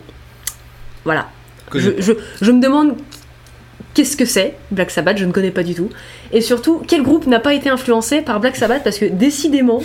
[1.04, 1.28] Voilà.
[1.74, 2.94] Je, je- je me demande
[3.94, 5.90] qu'est-ce que c'est Black Sabbath, je ne connais pas du tout.
[6.32, 8.82] Et surtout, quel groupe n'a pas été influencé par Black Sabbath?
[8.82, 9.82] Parce que décidément,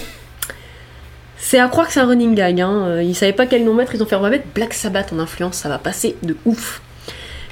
[1.45, 2.61] c'est à croire que c'est un running gag.
[2.61, 2.85] Hein.
[2.87, 5.57] Euh, Ils savaient pas quel nom mettre, ils ont fait on Black Sabbath en influence,
[5.57, 6.81] ça va passer de ouf.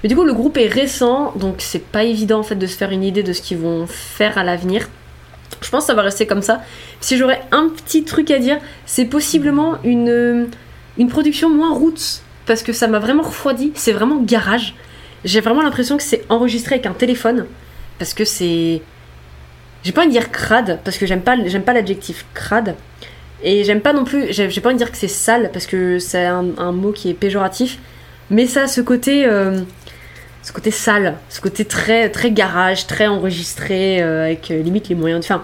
[0.01, 2.77] Mais du coup, le groupe est récent, donc c'est pas évident en fait de se
[2.77, 4.87] faire une idée de ce qu'ils vont faire à l'avenir.
[5.61, 6.61] Je pense que ça va rester comme ça.
[7.01, 10.47] Si j'aurais un petit truc à dire, c'est possiblement une,
[10.97, 13.73] une production moins roots, parce que ça m'a vraiment refroidi.
[13.75, 14.73] C'est vraiment garage.
[15.25, 17.45] J'ai vraiment l'impression que c'est enregistré avec un téléphone,
[17.99, 18.81] parce que c'est.
[19.83, 22.75] J'ai pas envie de dire crade, parce que j'aime pas, j'aime pas l'adjectif crade.
[23.43, 25.99] Et j'aime pas non plus, j'ai pas envie de dire que c'est sale, parce que
[25.99, 27.79] c'est un, mot qui est péjoratif.
[28.29, 29.25] Mais ça, ce côté.
[29.25, 29.61] euh,
[30.43, 34.95] ce côté sale, ce côté très, très garage, très enregistré, euh, avec euh, limite les
[34.95, 35.23] moyens.
[35.23, 35.43] Enfin,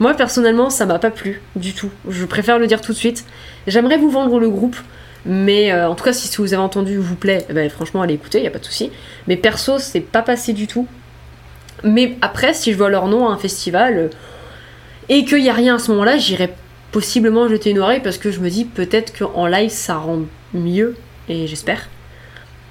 [0.00, 1.90] moi personnellement, ça m'a pas plu du tout.
[2.08, 3.24] Je préfère le dire tout de suite.
[3.68, 4.76] J'aimerais vous vendre le groupe,
[5.24, 8.42] mais en tout cas, si vous avez entendu vous plaît, eh ben, franchement, allez écouter,
[8.42, 8.90] y a pas de souci.
[9.28, 10.88] Mais perso, c'est pas passé du tout.
[11.84, 14.10] Mais après, si je vois leur nom à un festival
[15.08, 16.52] et qu'il y a rien à ce moment-là, j'irai
[16.92, 20.22] possiblement jeter une oreille parce que je me dis peut-être qu'en live ça rend
[20.54, 20.96] mieux
[21.28, 21.88] et j'espère.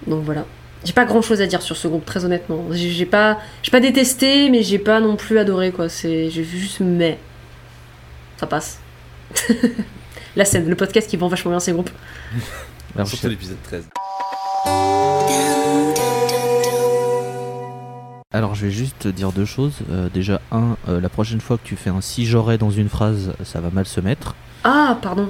[0.08, 0.46] Donc voilà.
[0.84, 2.66] J'ai pas grand chose à dire sur ce groupe, très honnêtement.
[2.72, 5.90] J'ai pas, j'ai pas détesté, mais j'ai pas non plus adoré quoi.
[5.90, 7.20] C'est, j'ai juste mais
[8.38, 8.80] ça passe.
[10.36, 11.92] la scène, le podcast qui vend vachement bien ces groupes.
[12.96, 13.88] Alors, Surtout l'épisode 13.
[18.34, 19.74] Alors je vais juste te dire deux choses.
[19.92, 22.88] Euh, déjà, un, euh, la prochaine fois que tu fais un si j'aurais dans une
[22.90, 24.36] phrase, ça va mal se mettre.
[24.64, 25.30] Ah, pardon.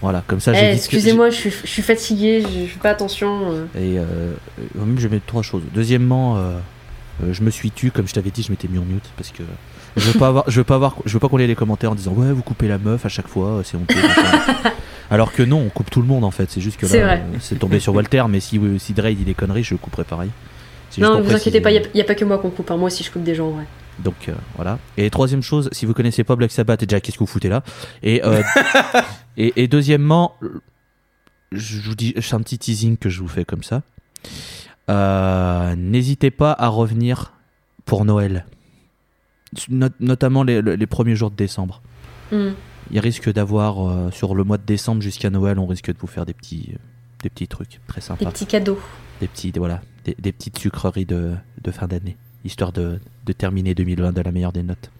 [0.00, 2.90] Voilà, comme ça Eh, j'ai Excusez-moi, je suis, je suis fatiguée, je, je fais pas
[2.90, 3.50] attention.
[3.52, 3.64] euh.
[3.74, 4.32] Et euh,
[4.76, 5.62] même je vais mettre trois choses.
[5.74, 6.58] Deuxièmement, euh,
[7.24, 9.30] euh, je me suis tu, comme je t'avais dit, je m'étais mis en mute parce
[9.30, 9.42] que
[9.96, 11.90] je veux pas avoir, je veux pas avoir, je veux pas qu'on ait les commentaires
[11.90, 13.96] en disant ouais vous coupez la meuf à chaque fois, c'est honteux.
[14.00, 14.70] machin.
[15.10, 16.48] Alors que non, on coupe tout le monde en fait.
[16.50, 17.16] C'est juste que C'est là, vrai.
[17.34, 20.04] euh, c'est tombé sur Walter, mais si si Dre dit des conneries, je le couperai
[20.04, 20.30] pareil.
[20.98, 22.70] Non, vous inquiétez pas, il n'y a, pas que moi qu'on coupe.
[22.70, 22.76] hein.
[22.76, 23.64] Moi aussi, je coupe des gens, en vrai.
[24.02, 24.78] Donc euh, voilà.
[24.96, 27.62] Et troisième chose, si vous connaissez pas Black Sabbath, déjà qu'est-ce que vous foutez là?
[28.02, 28.42] Et, euh,
[29.36, 30.34] et, et deuxièmement,
[31.52, 33.82] je vous dis, c'est un petit teasing que je vous fais comme ça.
[34.90, 37.32] Euh, N'hésitez pas à revenir
[37.84, 38.46] pour Noël,
[39.68, 41.82] Not- notamment les, les premiers jours de décembre.
[42.32, 42.50] Hmm.
[42.90, 46.24] Il risque d'avoir sur le mois de décembre jusqu'à Noël, on risque de vous faire
[46.24, 46.74] des petits,
[47.22, 48.78] des petits trucs très Des sympas, petits cadeaux.
[49.20, 51.32] des petits, voilà, des, des petites sucreries de,
[51.62, 54.90] de fin d'année, histoire de, de terminer 2020 de la meilleure des notes.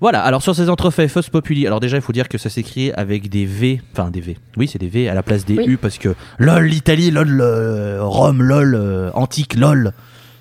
[0.00, 2.90] Voilà, alors sur ces entrefaits, Fausse Populi, alors déjà il faut dire que ça s'écrit
[2.92, 5.64] avec des V, enfin des V, oui c'est des V à la place des Oui.
[5.68, 9.92] U parce que LOL l'Italie, LOL euh, Rome, LOL euh, antique, LOL.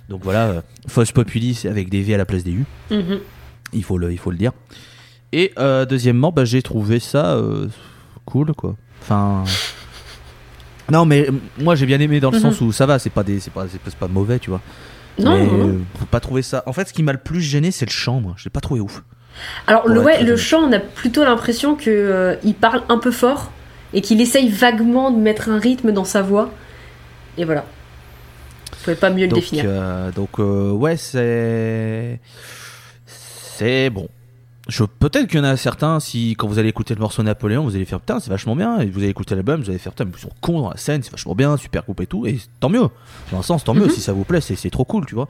[0.09, 3.19] Donc voilà, euh, Fausse Populi c'est avec des V à la place des U, Mhm.
[3.73, 4.51] il faut le, il faut le dire.
[5.31, 7.39] Et euh, deuxièmement, bah, j'ai trouvé ça
[8.25, 8.75] cool quoi.
[9.03, 9.43] Enfin...
[10.91, 12.41] Non mais euh, moi j'ai bien aimé dans le Mhm.
[12.43, 14.61] sens où ça va, c'est pas, des, c'est pas, c'est pas, mauvais tu vois.
[15.19, 15.67] Non, mais non, non.
[15.69, 16.63] euh, faut pas trouver ça.
[16.65, 18.59] En fait ce qui m'a le plus gêné c'est le chant moi, je l'ai pas
[18.61, 19.01] trouvé ouf.
[19.65, 23.11] Alors, le, ouais, le chant, on a plutôt l'impression que euh, il parle un peu
[23.11, 23.51] fort
[23.93, 26.51] et qu'il essaye vaguement de mettre un rythme dans sa voix.
[27.37, 27.61] Et voilà.
[28.73, 29.63] Vous pouvez pas mieux le Donc, définir.
[29.67, 32.19] euh, donc euh, ouais, c'est
[33.05, 34.09] c'est bon.
[34.71, 37.63] Je peut-être qu'il y en a certains si quand vous allez écouter le morceau Napoléon,
[37.63, 39.91] vous allez faire putain, c'est vachement bien et vous allez écouter l'album, vous allez faire
[39.91, 42.25] putain, mais ils sont cons dans la scène, c'est vachement bien, super groupe et tout
[42.25, 42.87] et tant mieux.
[43.31, 43.89] Dans un sens, tant mieux Mhm.
[43.89, 45.27] si ça vous plaît, c'est c'est trop cool, tu vois.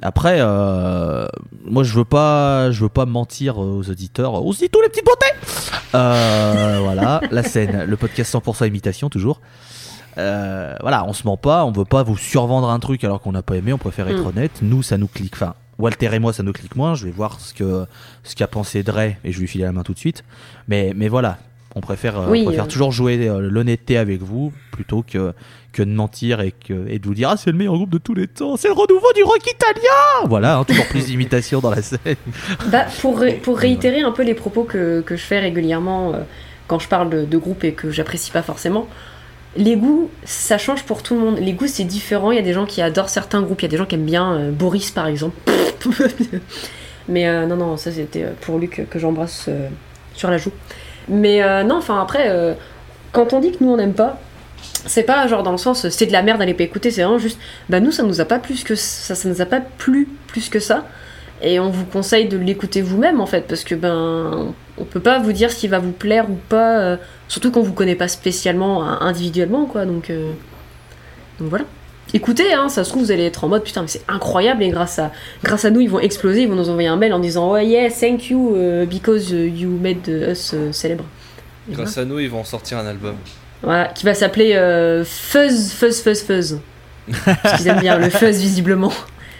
[0.00, 1.26] Après, euh,
[1.64, 4.34] moi je veux pas, je veux pas mentir aux auditeurs.
[4.44, 5.32] On se dit tous les petites beautés.
[5.94, 9.40] Euh, voilà, la scène, le podcast 100% imitation toujours.
[10.18, 13.32] Euh, voilà, on se ment pas, on veut pas vous survendre un truc alors qu'on
[13.32, 14.26] n'a pas aimé, on préfère être Mm.
[14.26, 14.52] honnête.
[14.62, 15.34] Nous, ça nous clique.
[15.34, 16.94] Enfin, Walter et moi, ça nous clique moins.
[16.94, 17.84] Je vais voir ce que
[18.24, 20.24] ce qu'a pensé Dre et je lui file la main tout de suite.
[20.68, 21.38] Mais mais voilà,
[21.74, 22.68] on préfère, euh, Oui, on préfère euh.
[22.68, 25.32] toujours jouer euh, l'honnêteté avec vous plutôt que
[25.72, 27.98] que de mentir et que et de vous dire ah c'est le meilleur groupe de
[27.98, 30.28] tous les temps, c'est le renouveau du rock italien.
[30.28, 31.98] Voilà, hein, toujours plus d'imitation dans la scène.
[32.70, 36.18] Bah, pour, ré- pour réitérer un peu les propos que, que je fais régulièrement euh,
[36.68, 38.86] quand je parle de, de groupe et que j'apprécie pas forcément,
[39.56, 41.38] les goûts, ça change pour tout le monde.
[41.38, 42.30] Les goûts, c'est différent.
[42.30, 43.96] Il y a des gens qui adorent certains groupes, il y a des gens qui
[43.96, 45.36] aiment bien euh, Boris par exemple.
[47.08, 49.50] Mais euh, non, non, ça c'était euh, pour Luc que j'embrasse
[50.14, 50.52] sur la joue.
[51.08, 52.56] Mais non, enfin après,
[53.10, 54.20] quand on dit que nous on n'aime pas,
[54.86, 57.18] c'est pas genre dans le sens c'est de la merde, allez pas écouter, c'est vraiment
[57.18, 60.08] juste, bah nous ça nous a pas plus que ça, ça nous a pas plu
[60.28, 60.84] plus que ça.
[61.42, 65.18] Et on vous conseille de l'écouter vous-même en fait, parce que ben on peut pas
[65.18, 66.96] vous dire s'il va vous plaire ou pas, euh,
[67.28, 69.86] surtout qu'on vous connaît pas spécialement euh, individuellement quoi.
[69.86, 70.32] Donc, euh,
[71.38, 71.64] donc voilà.
[72.14, 74.68] Écoutez, hein, ça se trouve vous allez être en mode putain mais c'est incroyable et
[74.68, 75.12] grâce à
[75.42, 77.66] grâce à nous ils vont exploser, ils vont nous envoyer un mail en disant ouais
[77.66, 81.04] yeah thank you euh, because euh, you made us célèbre.
[81.70, 83.14] Grâce à nous, ils vont sortir un album.
[83.62, 84.52] voilà, qui va s'appeler
[85.04, 86.58] Fuzz Fuzz Fuzz Fuzz.
[87.24, 88.92] Parce qu'ils aiment bien le fuzz visiblement.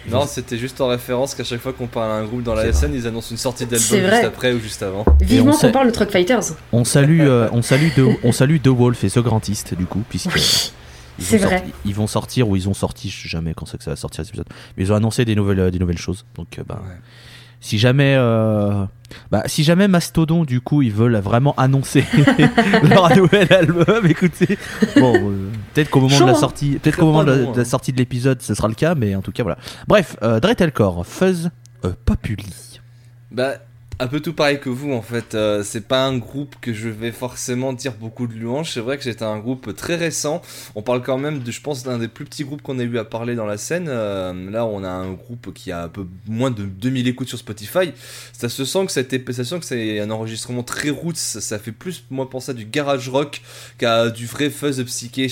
[0.09, 2.71] Non, c'était juste en référence qu'à chaque fois qu'on parle à un groupe dans la
[2.73, 5.05] scène, ils annoncent une sortie d'album juste après ou juste avant.
[5.21, 6.43] Vivement on qu'on parle de Truck Fighters.
[6.71, 10.03] On salue, euh, on salue de, on salue The Wolf et The Grantist du coup
[10.09, 10.33] puisque.
[10.35, 10.71] Oui,
[11.19, 11.57] Ils c'est vont vrai.
[11.59, 13.91] sorti- ils vont sortir ou ils ont sorti, je sais jamais quand c'est que ça
[13.91, 14.47] va sortir cet épisode.
[14.77, 16.25] Mais ils ont annoncé des nouvelles, euh, des nouvelles choses.
[16.35, 16.95] Donc, euh, bah, Ouais.
[17.61, 18.83] si jamais, euh,
[19.31, 22.03] bah, si jamais Mastodon, du coup, ils veulent vraiment annoncer
[22.83, 24.57] leur nouvel album, écoutez,
[24.97, 26.35] bon, euh, peut-être qu'au moment de la hein.
[26.35, 28.67] sortie, peut-être Très qu'au moment de la, long, de la sortie de l'épisode, ce sera
[28.67, 29.57] le cas, mais en tout cas, voilà.
[29.87, 31.49] Bref, euh, Dretelcore, Fuzz,
[31.85, 32.79] euh, Populi.
[33.31, 33.57] Bah,
[33.99, 35.35] un peu tout pareil que vous en fait.
[35.35, 38.71] Euh, c'est pas un groupe que je vais forcément dire beaucoup de louanges.
[38.71, 40.41] C'est vrai que c'est un groupe très récent.
[40.75, 42.97] On parle quand même de, je pense, d'un des plus petits groupes qu'on a eu
[42.97, 43.87] à parler dans la scène.
[43.87, 47.37] Euh, là, on a un groupe qui a un peu moins de 2000 écoutes sur
[47.37, 47.93] Spotify.
[48.33, 51.15] Ça se sent que c'était, ça sent que c'est un enregistrement très roots.
[51.15, 53.41] Ça, ça fait plus, moi, penser à du garage rock
[53.77, 55.31] qu'à du vrai fuzz psyché.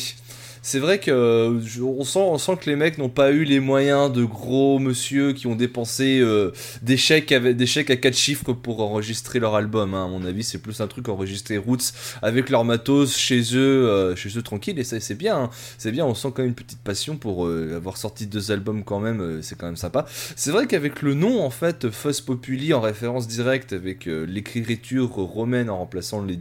[0.61, 4.11] C'est vrai que on sent, on sent que les mecs n'ont pas eu les moyens
[4.11, 6.51] de gros monsieur qui ont dépensé euh,
[6.83, 9.93] des chèques avec des chèques à 4 chiffres pour enregistrer leur album.
[9.95, 10.05] hein.
[10.05, 14.15] À mon avis, c'est plus un truc enregistré roots avec leur matos chez eux, euh,
[14.15, 14.77] chez eux tranquille.
[14.77, 15.35] Et ça, c'est bien.
[15.43, 15.49] hein.
[15.79, 16.05] C'est bien.
[16.05, 19.41] On sent quand même une petite passion pour euh, avoir sorti deux albums quand même.
[19.41, 20.05] c'est quand même sympa.
[20.35, 25.69] C'est vrai qu'avec le nom en fait, Fuzz Populi en référence directe avec l'écriture romaine
[25.71, 26.37] en remplaçant les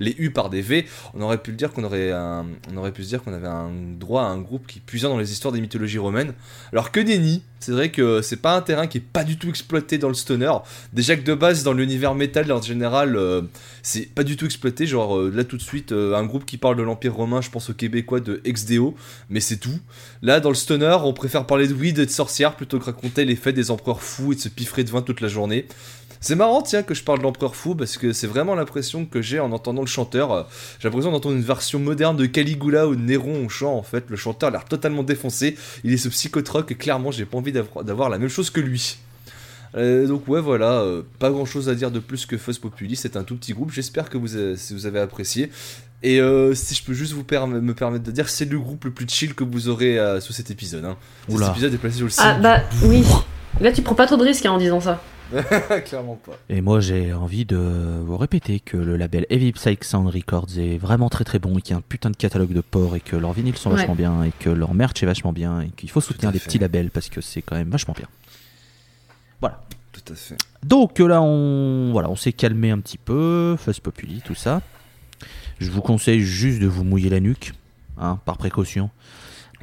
[0.00, 2.92] les U par des V, on aurait pu le dire qu'on aurait, un- on aurait
[2.92, 5.52] pu se dire qu'on avait un droit à un groupe qui puisait dans les histoires
[5.52, 6.34] des mythologies romaines.
[6.72, 9.48] Alors que nenni, c'est vrai que c'est pas un terrain qui est pas du tout
[9.48, 10.52] exploité dans le stoner.
[10.92, 13.42] Déjà que de base dans l'univers métal en général, euh,
[13.82, 14.86] c'est pas du tout exploité.
[14.86, 17.50] Genre euh, là tout de suite, euh, un groupe qui parle de l'Empire romain, je
[17.50, 18.94] pense aux Québécois de XDO,
[19.28, 19.78] mais c'est tout.
[20.22, 23.24] Là dans le stoner, on préfère parler de weed et de sorcières plutôt que raconter
[23.24, 25.66] les faits des empereurs fous et de se piffrer de vin toute la journée.
[26.20, 29.22] C'est marrant, tiens, que je parle de l'empereur fou parce que c'est vraiment l'impression que
[29.22, 30.32] j'ai en entendant le chanteur.
[30.32, 30.42] Euh,
[30.80, 33.74] J'ai l'impression d'entendre une version moderne de Caligula ou de Néron au chant.
[33.76, 35.56] En fait, le chanteur a l'air totalement défoncé.
[35.84, 38.98] Il est ce psychotroque et clairement, j'ai pas envie d'avoir la même chose que lui.
[39.76, 42.96] Euh, donc ouais voilà, euh, pas grand chose à dire de plus que Fuzz Populi,
[42.96, 45.50] c'est un tout petit groupe, j'espère que vous, avez- si vous avez apprécié.
[46.02, 48.84] Et euh, si je peux juste vous perm- me permettre de dire, c'est le groupe
[48.86, 50.86] le plus chill que vous aurez euh, sous cet épisode.
[50.86, 50.96] Hein.
[51.28, 52.22] Cet épisode est placé sur le site.
[52.24, 53.04] Ah bah oui.
[53.60, 55.02] Là, tu prends pas trop de risques hein, en disant ça.
[55.86, 56.32] Clairement pas.
[56.48, 57.56] Et moi, j'ai envie de
[58.04, 61.62] vous répéter que le label Heavy Psych Sound Records est vraiment très très bon et
[61.62, 63.76] qu'il y a un putain de catalogue de ports et que leurs vinyles sont Ouais.
[63.76, 66.46] vachement bien et que leur merch est vachement bien et qu'il faut soutenir les fait.
[66.46, 68.08] petits labels parce que c'est quand même vachement bien.
[69.40, 69.60] Voilà.
[69.92, 70.36] Tout à fait.
[70.64, 74.62] Donc là, on, voilà, on s'est calmé un petit peu, Fuzz Populi, tout ça.
[75.58, 77.52] Je vous conseille juste de vous mouiller la nuque,
[77.98, 78.90] hein, par précaution.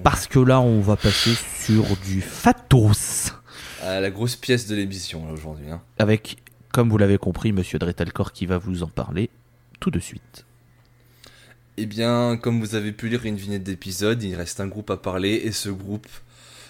[0.03, 1.31] Parce que là, on va passer
[1.63, 3.31] sur du Fatos.
[3.85, 5.69] La grosse pièce de l'émission aujourd'hui.
[5.69, 5.79] Hein.
[5.99, 6.37] Avec,
[6.73, 9.29] comme vous l'avez compris, Monsieur Dretalcor qui va vous en parler
[9.79, 10.45] tout de suite.
[11.77, 14.97] Eh bien, comme vous avez pu lire une vignette d'épisode, il reste un groupe à
[14.97, 16.07] parler et ce groupe,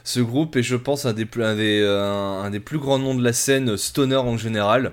[0.04, 3.00] ce groupe est, je pense, un des plus, un des, euh, un des plus grands
[3.00, 4.92] noms de la scène stoner en général.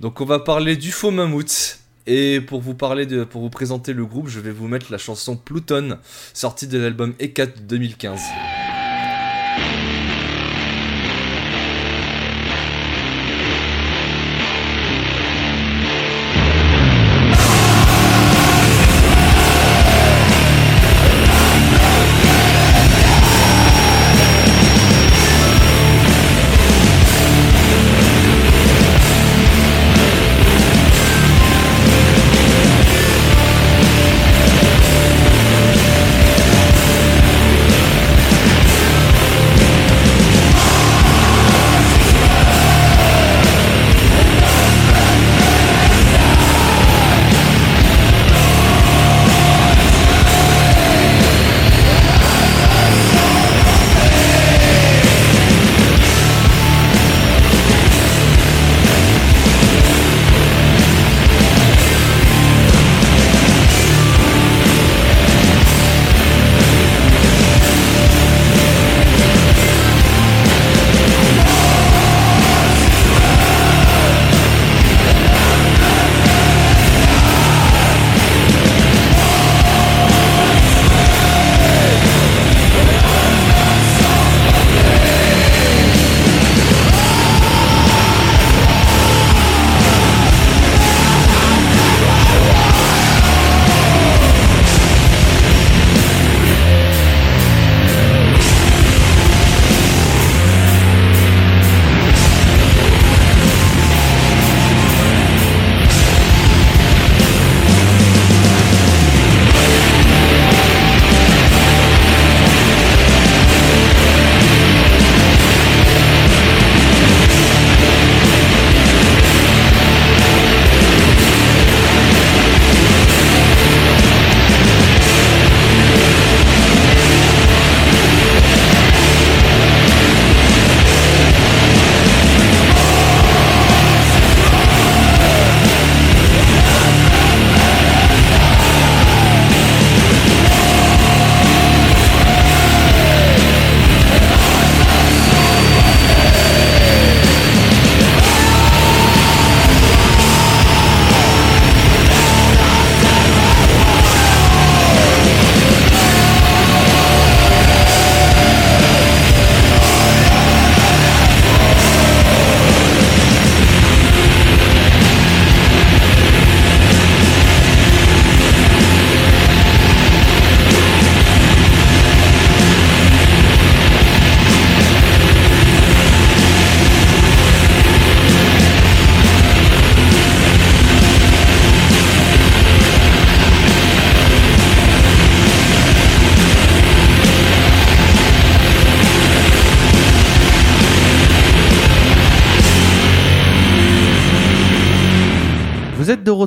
[0.00, 1.80] Donc, on va parler du faux mammouth.
[2.06, 4.98] Et pour vous parler de, pour vous présenter le groupe, je vais vous mettre la
[4.98, 5.98] chanson Pluton,
[6.32, 8.20] sortie de l'album E4 2015.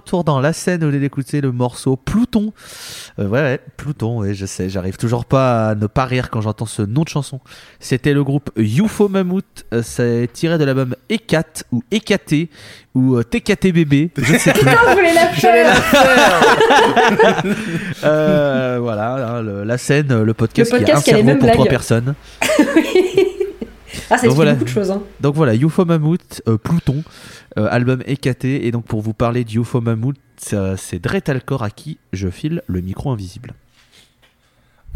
[0.09, 2.51] Retour dans la scène, vous allez écouter le morceau Pluton.
[3.19, 6.41] Euh, ouais, ouais, Pluton, ouais, je sais, j'arrive toujours pas à ne pas rire quand
[6.41, 7.39] j'entends ce nom de chanson.
[7.79, 12.49] C'était le groupe UFO Mammouth, euh, c'est tiré de l'album Ecat ou Ekaté
[12.95, 14.61] ou euh, TKTBB, je sais plus.
[14.61, 15.75] Putain, je voulais la faire
[18.03, 21.51] Euh, voilà, hein, le- la scène, le podcast, Le podcast qui a un cerveau pour
[21.51, 22.15] trois personnes.
[24.11, 24.53] Ah, ça explique voilà.
[24.53, 24.91] beaucoup de choses.
[24.91, 25.01] Hein.
[25.21, 27.03] Donc voilà, UFO Mammouth, euh, Pluton,
[27.57, 28.65] euh, album écaté.
[28.67, 32.63] Et donc pour vous parler du UFO Mammouth, ça- c'est Dretalcor à qui je file
[32.67, 33.53] le micro invisible.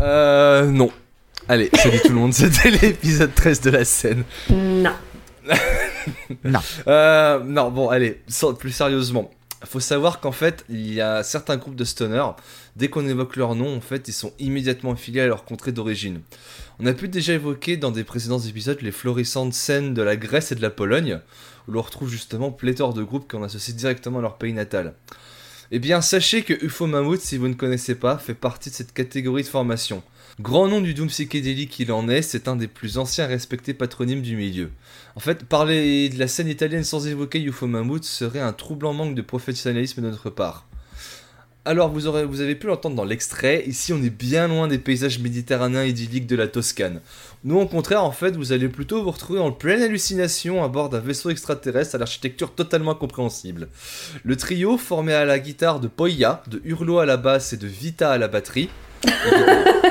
[0.01, 0.89] Euh, non.
[1.47, 4.23] Allez, salut tout le monde, c'était l'épisode 13 de la scène.
[6.43, 6.59] Non.
[6.87, 8.21] Euh, non, bon, allez,
[8.59, 9.29] plus sérieusement.
[9.65, 12.31] Faut savoir qu'en fait, il y a certains groupes de stoners,
[12.75, 16.21] dès qu'on évoque leur nom, en fait, ils sont immédiatement affiliés à leur contrée d'origine.
[16.79, 20.51] On a pu déjà évoquer dans des précédents épisodes les florissantes scènes de la Grèce
[20.51, 21.19] et de la Pologne,
[21.67, 24.95] où l'on retrouve justement pléthore de groupes qu'on associe directement à leur pays natal.
[25.71, 28.93] Eh bien, sachez que UFO Mammouth, si vous ne connaissez pas, fait partie de cette
[28.93, 30.03] catégorie de formation.
[30.39, 33.73] Grand nom du doom psychédélique qu'il en est, c'est un des plus anciens et respectés
[33.73, 34.71] patronymes du milieu.
[35.15, 39.15] En fait, parler de la scène italienne sans évoquer UFO Mammouth serait un troublant manque
[39.15, 40.67] de professionnalisme de notre part.
[41.65, 45.85] Alors, vous, avez pu l'entendre dans l'extrait, ici on est bien loin des paysages méditerranéens
[45.85, 46.99] idylliques de la Toscane.
[47.45, 50.89] Nous, au contraire, en fait, vous allez plutôt vous retrouver en pleine hallucination à bord
[50.89, 53.69] d'un vaisseau extraterrestre à l'architecture totalement incompréhensible.
[54.25, 57.67] Le trio, formé à la guitare de Poya, de Hurlo à la basse et de
[57.67, 58.69] Vita à la batterie.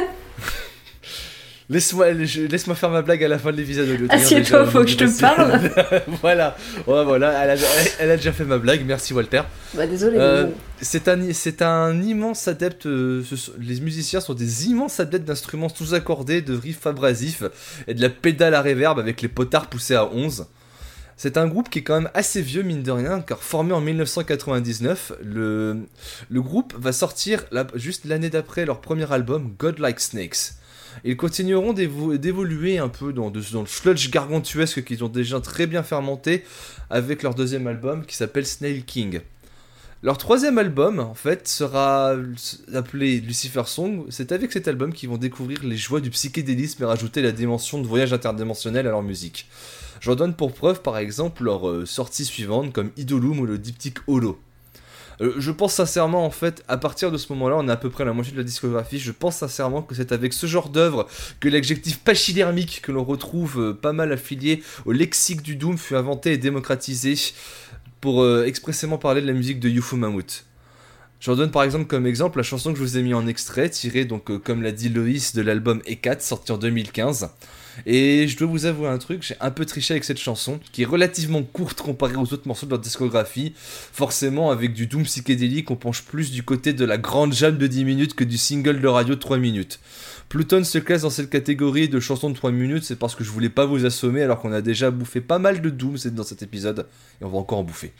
[1.71, 3.89] Laisse-moi laisse-moi faire ma blague à la fin de l'épisode.
[4.11, 5.61] Assieds-toi, faut que je te parle.
[6.21, 6.57] voilà,
[6.87, 7.57] ouais, voilà, elle a,
[8.01, 9.43] elle a déjà fait ma blague, merci Walter.
[9.75, 10.17] Bah, désolé.
[10.19, 10.49] Euh,
[10.81, 11.21] c'est un,
[11.63, 12.87] un immense adepte.
[12.87, 17.45] euh, ce les musiciens sont des immenses adeptes d'instruments sous-accordés, de riffs abrasifs
[17.87, 20.47] et de la pédale à réverb avec les potards poussés à 11.
[21.17, 23.81] C'est un groupe qui est quand même assez vieux, mine de rien, car formé en
[23.81, 25.77] 1999, le,
[26.29, 30.55] le groupe va sortir la- juste l'année d'après leur premier album, God Like Snakes.
[31.05, 35.83] Ils continueront d'évo- d'évoluer un peu dans, le sludge gargantuesque qu'ils ont déjà très bien
[35.83, 36.45] fermenté
[36.91, 39.21] avec leur deuxième album qui s'appelle Snail King.
[40.05, 42.17] Leur troisième album, en fait, sera
[42.75, 44.05] appelé Lucifer Song.
[44.11, 47.81] C'est avec cet album qu'ils vont découvrir les joies du psychédélisme et rajouter la dimension
[47.81, 49.49] de voyage interdimensionnel à leur musique.
[50.01, 53.99] J'en donne pour preuve, par exemple, leurs euh, sorties suivantes comme Idolum ou le diptyque
[54.09, 54.41] Holo.
[55.21, 57.91] Euh, je pense sincèrement, en fait, à partir de ce moment-là, on a à peu
[57.91, 58.99] près la moitié de la discographie.
[58.99, 61.07] Je pense sincèrement que c'est avec ce genre d'œuvre
[61.41, 65.97] que l'adjectif pachydermique que l'on retrouve euh, pas mal affilié au lexique du Doom fut
[65.97, 67.15] inventé et démocratisé
[68.01, 70.47] pour euh, expressément parler de la musique de UFO Mammouth.
[71.21, 73.71] J'en donne par exemple comme exemple la chanson que je vous ai mis en extrait,
[73.71, 77.31] tirée donc comme l'a dit Loïs de l'album E4 sorti en 2015.
[77.87, 80.83] Et je dois vous avouer un truc, j'ai un peu triché avec cette chanson, qui
[80.83, 83.53] est relativement courte comparée aux autres morceaux de leur discographie.
[83.57, 87.67] Forcément, avec du doom psychédélique, on penche plus du côté de la grande jam de
[87.67, 89.81] 10 minutes que du single de radio de 3 minutes.
[90.29, 93.31] Pluton se classe dans cette catégorie de chansons de 3 minutes, c'est parce que je
[93.31, 96.43] voulais pas vous assommer alors qu'on a déjà bouffé pas mal de doom dans cet
[96.43, 96.87] épisode,
[97.21, 97.93] et on va encore en bouffer.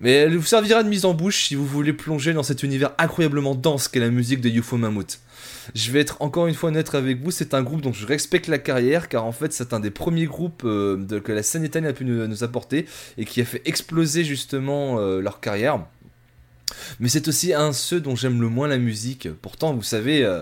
[0.00, 2.92] Mais elle vous servira de mise en bouche si vous voulez plonger dans cet univers
[2.98, 5.20] incroyablement dense qu'est la musique de UFO Mammouth.
[5.74, 8.48] Je vais être encore une fois honnête avec vous, c'est un groupe dont je respecte
[8.48, 11.90] la carrière car en fait c'est un des premiers groupes euh, que la scène italienne
[11.90, 12.86] a pu nous, nous apporter
[13.18, 15.84] et qui a fait exploser justement euh, leur carrière.
[17.00, 19.28] Mais c'est aussi un de ceux dont j'aime le moins la musique.
[19.42, 20.40] Pourtant, vous savez, euh,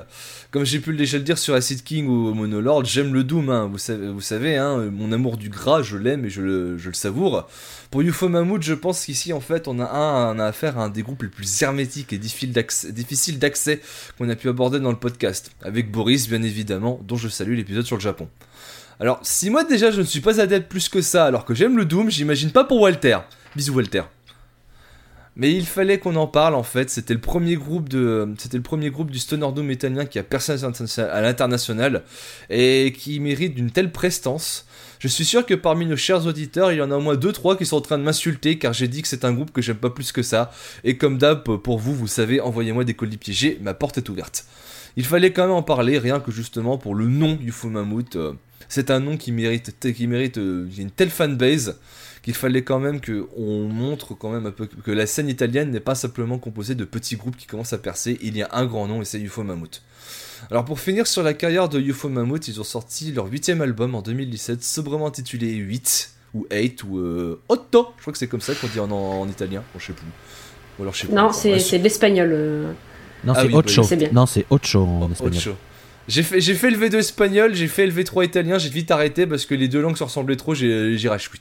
[0.51, 3.51] comme j'ai pu déjà le dire sur Acid King ou Monolord, j'aime le Doom.
[3.51, 3.71] hein.
[3.73, 7.49] Vous, savez, hein, mon amour du gras, je l'aime et je le, savoure.
[7.91, 10.85] Pour UFO Mammouth, je pense qu'ici, en fait, on a, un, on a affaire à
[10.85, 13.81] un des groupes les plus hermétiques et difficiles d'accès
[14.19, 15.53] qu'on a pu aborder dans le podcast.
[15.63, 18.29] Avec Boris, bien évidemment, dont je salue l'épisode sur le Japon.
[19.01, 21.77] Alors, si moi déjà je ne suis pas adepte plus que ça, alors que j'aime
[21.77, 23.19] le Doom, j'imagine pas pour Walter.
[23.57, 24.03] Bisous Walter.
[25.35, 26.91] Mais il fallait qu'on en parle en fait.
[26.91, 30.23] C'était le premier groupe de, c'était le premier groupe du stoner doom italien qui a
[30.23, 32.03] percé à l'international
[32.51, 34.67] et qui mérite d'une telle prestance.
[34.99, 37.57] Je suis sûr que parmi nos chers auditeurs, il y en a au moins 2-3
[37.57, 39.77] qui sont en train de m'insulter car j'ai dit que c'est un groupe que j'aime
[39.77, 40.53] pas plus que ça.
[40.85, 44.45] Et comme d'hab, pour vous, vous savez, envoyez-moi des colis piégés, ma porte est ouverte.
[44.97, 48.17] Il fallait quand même en parler, rien que justement pour le nom du mammouth.
[48.17, 48.35] euh,
[48.69, 51.79] C'est un nom qui mérite, qui mérite euh, une telle fanbase
[52.23, 55.71] qu'il fallait quand même que on montre quand même un peu que la scène italienne
[55.71, 58.19] n'est pas simplement composée de petits groupes qui commencent à percer.
[58.23, 59.83] Il y a un grand nom et c'est UFO Mammouth.
[60.51, 63.95] Alors pour finir sur la carrière de UFO Mammouth, ils ont sorti leur huitième album
[63.95, 67.89] en 2017, sobrement intitulé 8 ou 8 ou euh, Otto.
[67.97, 69.63] Je crois que c'est comme ça qu'on dit en, en, italien.
[69.73, 70.07] Bon, je sais plus.
[70.79, 71.15] Ou alors je sais plus.
[71.15, 72.31] Non, c'est ouais, l'espagnol.
[72.33, 72.73] euh.
[73.25, 73.83] Non, Ah c'est oui, Ocho.
[73.83, 74.09] bah, c'est bien.
[74.13, 75.13] Non, c'est Ocho en Ocho.
[75.29, 75.57] espagnol.
[76.09, 79.25] J'ai fait, j'ai fait le V2 espagnol, j'ai fait le V3 italien, j'ai vite arrêté
[79.27, 81.39] parce que les deux langues se ressemblaient trop, j'ai j'ai rage quit.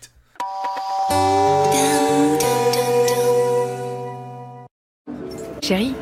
[5.61, 5.93] Chérie,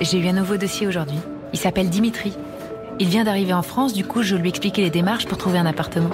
[0.00, 1.18] j'ai eu un nouveau dossier aujourd'hui.
[1.52, 2.32] Il s'appelle Dimitri.
[2.98, 5.66] Il vient d'arriver en France, du coup je lui expliquais les démarches pour trouver un
[5.66, 6.10] appartement.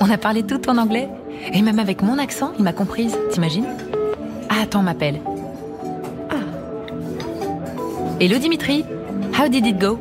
[0.00, 1.08] On a parlé tout en anglais.
[1.52, 3.66] Et même avec mon accent, il m'a comprise, t'imagines?
[4.48, 5.20] Ah, attends, on m'appelle.
[6.30, 6.34] Ah.
[8.20, 8.84] Hello Dimitri,
[9.38, 9.98] how did it go?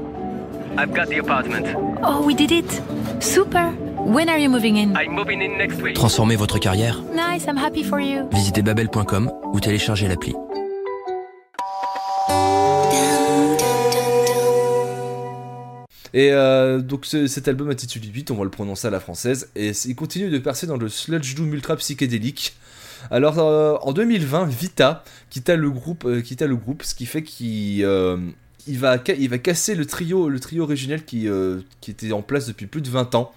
[0.78, 1.68] I've got the apartment.
[2.04, 2.82] Oh, we did it
[3.20, 3.74] Super
[4.10, 4.96] When are you moving in?
[4.96, 5.96] I'm moving in next week.
[5.96, 8.28] Transformez votre carrière Nice, I'm happy for you.
[8.32, 10.34] Visitez babel.com ou téléchargez l'appli.
[16.14, 19.50] Et euh, donc ce- cet album intitulé 8, on va le prononcer à la française,
[19.56, 22.56] et il continue de percer dans le sludge doom ultra psychédélique.
[23.12, 27.22] Alors euh, en 2020, Vita quitta le groupe, euh, quitta le groupe, ce qui fait
[27.22, 28.18] qu'il euh,
[28.68, 32.12] il va, ca- il va casser le trio, le trio originel qui, euh, qui était
[32.12, 33.32] en place depuis plus de 20 ans.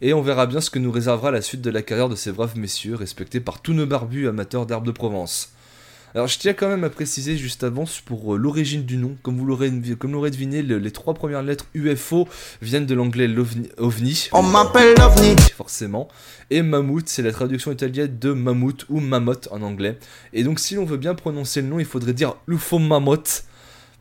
[0.00, 2.32] Et on verra bien ce que nous réservera la suite de la carrière de ces
[2.32, 5.50] braves messieurs, respectés par tous nos barbus amateurs d'herbes de Provence.
[6.16, 9.16] Alors je tiens quand même à préciser juste avant pour euh, l'origine du nom.
[9.24, 12.28] Comme vous l'aurez comme l'aurez deviné, le- les trois premières lettres UFO
[12.62, 13.28] viennent de l'anglais
[13.78, 14.28] ovni.
[14.30, 15.34] On m'appelle l'OVNI.
[15.56, 16.06] Forcément.
[16.50, 19.98] Et mammouth, c'est la traduction italienne de mammouth ou mammoth en anglais.
[20.32, 23.44] Et donc si l'on veut bien prononcer le nom, il faudrait dire l'UFO mammoth.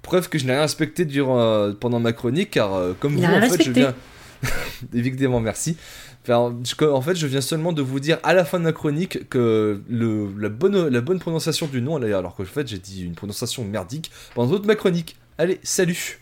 [0.03, 3.25] Preuve que je n'ai rien respecté durant, euh, pendant ma chronique, car euh, comme Il
[3.25, 3.95] vous, en fait, je viens...
[4.93, 5.77] Évidemment, merci.
[6.23, 8.71] Enfin, je- en fait, je viens seulement de vous dire à la fin de ma
[8.71, 12.77] chronique que le, la, bonne, la bonne prononciation du nom, alors que en fait, j'ai
[12.79, 15.15] dit une prononciation merdique pendant toute ma chronique.
[15.37, 16.19] Allez, salut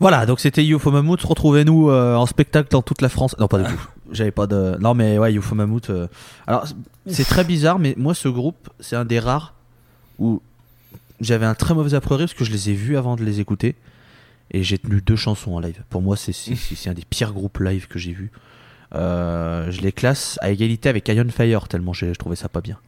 [0.00, 1.22] Voilà, donc c'était UFO Mammoth.
[1.22, 3.36] Retrouvez-nous euh, en spectacle dans toute la France.
[3.38, 3.80] Non, pas du tout.
[4.10, 4.76] J'avais pas de.
[4.80, 5.90] Non, mais ouais, UFO Mammoth.
[5.90, 6.08] euh,
[6.46, 6.74] Alors, c'est-
[7.14, 9.54] c'est très bizarre, mais moi, ce groupe, c'est un des rares
[10.18, 10.42] où
[11.20, 13.38] j'avais un très mauvais a priori parce que je les ai vus avant de les
[13.38, 13.76] écouter.
[14.52, 15.82] Et j'ai tenu deux chansons en live.
[15.90, 18.30] Pour moi, c'est un des pires groupes live que j'ai vus.
[18.94, 22.78] Euh, je les classe à égalité avec Iron Fire, tellement je trouvais ça pas bien.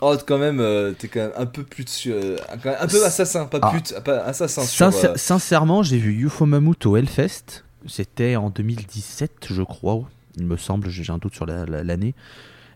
[0.00, 3.04] Oh, quand même, euh, t'es quand même un peu plus euh, quand même un peu
[3.04, 3.70] assassin, pas Ah.
[3.72, 4.62] pute, pas assassin.
[4.62, 7.64] sur, Sincèrement, j'ai vu UFO Mammoth au Hellfest.
[7.86, 10.02] C'était en 2017, je crois.
[10.36, 12.14] Il me semble, j'ai un doute sur la- la- l'année.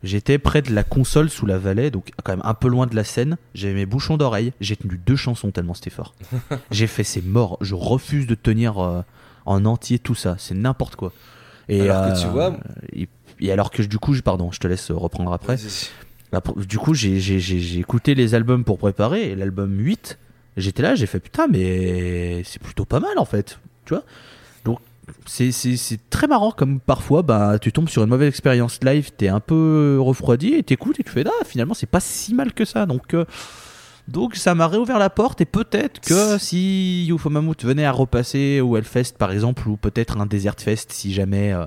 [0.04, 2.94] J'étais près de la console sous la vallée, donc quand même un peu loin de
[2.94, 3.36] la scène.
[3.54, 4.52] J'avais mes bouchons d'oreille.
[4.60, 6.14] J'ai tenu deux chansons tellement c'était fort.
[6.70, 7.56] j'ai fait c'est mort.
[7.60, 9.00] Je refuse de tenir euh,
[9.46, 10.36] en entier tout ça.
[10.38, 11.12] C'est n'importe quoi.
[11.68, 12.56] Et, Alors que tu euh, vois-
[12.92, 13.08] Et,
[13.40, 15.56] et alors que du coup, je- pardon, je te laisse reprendre après.
[16.32, 20.18] Bah, du coup, j'ai- écouté les albums pour préparer, l'album 8,
[20.56, 24.02] j'étais là, j'ai fait putain, mais c'est plutôt pas mal en fait, tu vois?
[25.26, 29.10] C'est- c'est c'est très marrant comme parfois, bah, tu tombes sur une mauvaise expérience live,
[29.16, 32.52] t'es un peu refroidi, et t'écoutes, et tu fais, ah, finalement, c'est pas si mal
[32.54, 32.86] que ça.
[32.86, 33.24] Donc, euh,
[34.08, 38.60] donc ça m'a réouvert la porte, et peut-être que si UFO Mammoth venait à repasser
[38.60, 41.52] au Hellfest par exemple, ou peut-être un Desert Fest si jamais.
[41.52, 41.64] euh,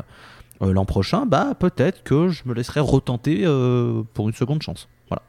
[0.64, 4.88] euh, l'an prochain, bah peut-être que je me laisserai retenter euh, pour une seconde chance.
[5.08, 5.22] Voilà.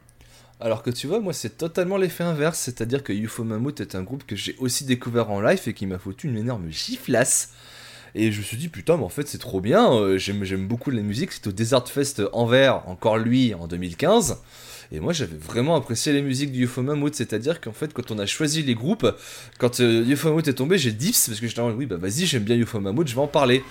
[0.59, 4.01] Alors que tu vois, moi c'est totalement l'effet inverse, c'est-à-dire que UFO Mammoth est un
[4.01, 7.53] groupe que j'ai aussi découvert en live et qui m'a foutu une énorme giflasse.
[8.15, 10.91] Et je me suis dit, putain, mais en fait c'est trop bien, euh, j'aime beaucoup
[10.91, 14.37] la musique, c'était au Desert Fest Anvers, encore lui, en 2015.
[14.91, 18.17] Et moi j'avais vraiment apprécié les musiques du UFO Mammoth, c'est-à-dire qu'en fait quand on
[18.17, 19.07] a choisi les groupes,
[19.59, 22.25] quand euh, UFO Mammoth est tombé, j'ai dips parce que j'étais en oui bah vas-y
[22.25, 23.63] j'aime bien UFO Mammoth, je vais en parler.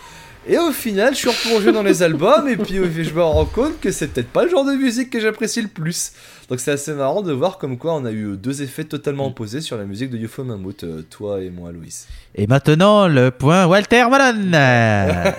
[0.50, 3.44] Et au final, je suis replongé dans les albums et puis euh, je me rends
[3.44, 6.12] compte que c'est peut-être pas le genre de musique que j'apprécie le plus.
[6.48, 9.60] Donc c'est assez marrant de voir comme quoi on a eu deux effets totalement opposés
[9.60, 11.94] sur la musique de UFO Mammoth, euh, toi et moi, Louis.
[12.34, 14.54] Et maintenant, le point Walter Malone.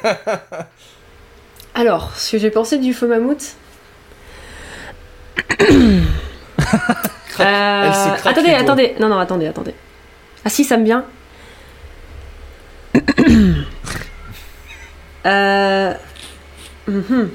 [1.73, 3.55] Alors, ce que j'ai pensé du faux mammouth.
[7.41, 7.91] Euh,
[8.25, 8.95] attendez, attendez.
[8.99, 9.73] Non, non, attendez, attendez.
[10.43, 11.05] Ah si, ça me vient.
[15.25, 15.93] Euh,
[16.87, 17.29] mhm.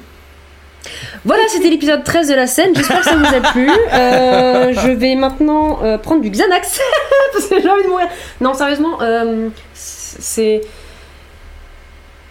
[1.23, 2.75] Voilà, c'était l'épisode 13 de la scène.
[2.75, 3.69] J'espère que ça vous a plu.
[3.93, 6.79] Euh, je vais maintenant euh, prendre du Xanax
[7.33, 8.07] parce que j'ai envie de mourir.
[8.41, 8.99] Non, sérieusement,
[9.73, 10.61] c'est.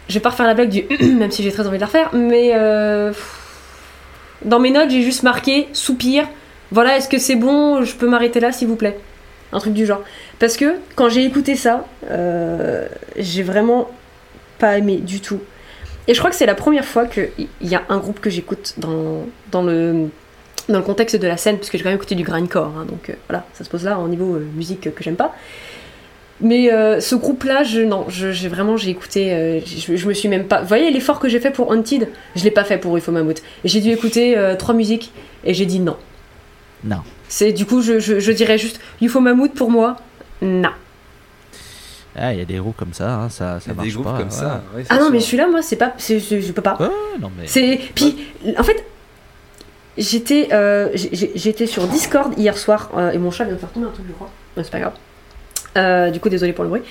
[0.09, 0.85] Je vais pas refaire la blague du
[1.15, 2.53] même si j'ai très envie de la refaire, mais
[4.45, 6.29] dans mes notes j'ai juste marqué soupir.
[6.71, 7.83] Voilà, est-ce que c'est bon?
[7.83, 8.99] Je peux m'arrêter là s'il vous plaît
[9.53, 10.03] Un truc du genre.
[10.39, 11.87] Parce que quand j'ai écouté ça,
[13.17, 13.89] j'ai vraiment
[14.65, 15.41] pas aimé du tout.
[16.09, 17.29] Et je crois que c'est la première fois qu'il
[17.63, 20.09] y a un groupe que j'écoute dans, dans, le,
[20.69, 22.87] dans le contexte de la scène, parce que j'ai quand même écouté du grindcore, hein,
[22.89, 25.35] donc euh, voilà, ça se pose là, au niveau euh, musique euh, que j'aime pas.
[26.41, 30.29] Mais euh, ce groupe-là, je, non, je- j'ai vraiment, j'ai écouté, je, je me suis
[30.29, 30.61] même pas...
[30.63, 32.09] Vous voyez l'effort que j'ai fait pour Haunted?
[32.37, 33.43] Je l'ai pas fait pour UFO Mammoth.
[33.65, 35.13] J'ai dû écouter trois musiques,
[35.45, 35.97] et j'ai dit non.
[36.83, 37.03] Non.
[37.29, 39.97] C'est du coup, je, je, je dirais juste UFO Mammoth pour moi,
[40.43, 40.71] non.
[42.17, 44.17] Ah, il y a des groupes comme ça, hein, ça, ça marche des pas.
[44.19, 44.63] comme ça.
[44.77, 45.29] ouais, Ah non, mais sûr.
[45.29, 45.95] celui-là, moi, c'est pas.
[45.99, 46.77] c'est- c'est- Je peux pas.
[46.81, 46.87] Ouais,
[47.21, 47.47] non mais.
[47.47, 47.81] C'est.
[47.95, 48.17] Puis,
[48.57, 48.85] en fait,
[49.99, 53.87] j'étais euh, j'étais sur Discord hier soir euh, et mon chat vient de faire tomber
[53.87, 54.31] un truc, je crois.
[54.57, 54.95] Mais c'est pas grave.
[55.77, 56.83] Euh, du coup, désolé pour le bruit.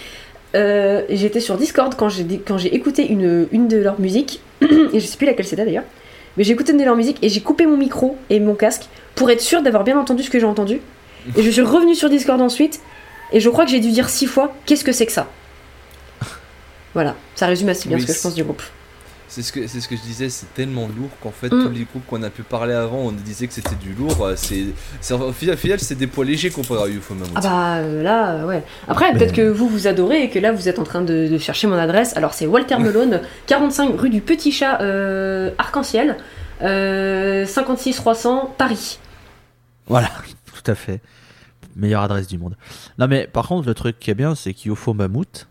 [0.55, 4.99] Euh, j'étais sur Discord quand j'ai quand j'ai écouté une, une de leurs musiques et
[4.99, 5.84] je sais plus laquelle c'était d'ailleurs.
[6.38, 8.84] Mais j'ai écouté une de leurs musiques et j'ai coupé mon micro et mon casque
[9.15, 10.82] pour être sûr d'avoir bien entendu ce que j'ai entendu.
[11.38, 12.82] Et je suis revenue sur Discord ensuite
[13.32, 15.28] et je crois que j'ai dû dire six fois qu'est-ce que c'est que ça.
[16.93, 18.61] Voilà, ça résume assez bien Oui, ce que je pense du groupe.
[19.28, 21.63] C'est ce, que, c'est ce que je disais, c'est tellement lourd qu'en fait, Mm.
[21.63, 24.24] tous les groupes qu'on a pu parler avant, on disait que c'était du lourd.
[24.24, 24.65] euh, C'est,
[25.01, 27.32] c'est, au final, au final, c'est des poids légers comparé à UFO Mammoth.
[27.38, 28.61] Ah bah euh, là, euh, ouais.
[28.88, 31.38] Après, peut-être que vous vous adorez et que là vous êtes en train de, de
[31.39, 32.15] chercher mon adresse.
[32.15, 36.17] Alors c'est Walter Melone, 45 rue du Petit Chat euh, Arc-en-Ciel,
[36.61, 38.99] euh, 56 300 Paris.
[39.88, 40.11] Voilà,
[40.63, 40.99] tout à fait.
[41.76, 42.55] Meilleure adresse du monde.
[42.99, 45.47] Non, mais par contre, le truc qui est bien, c'est qu'UFO Mammouth,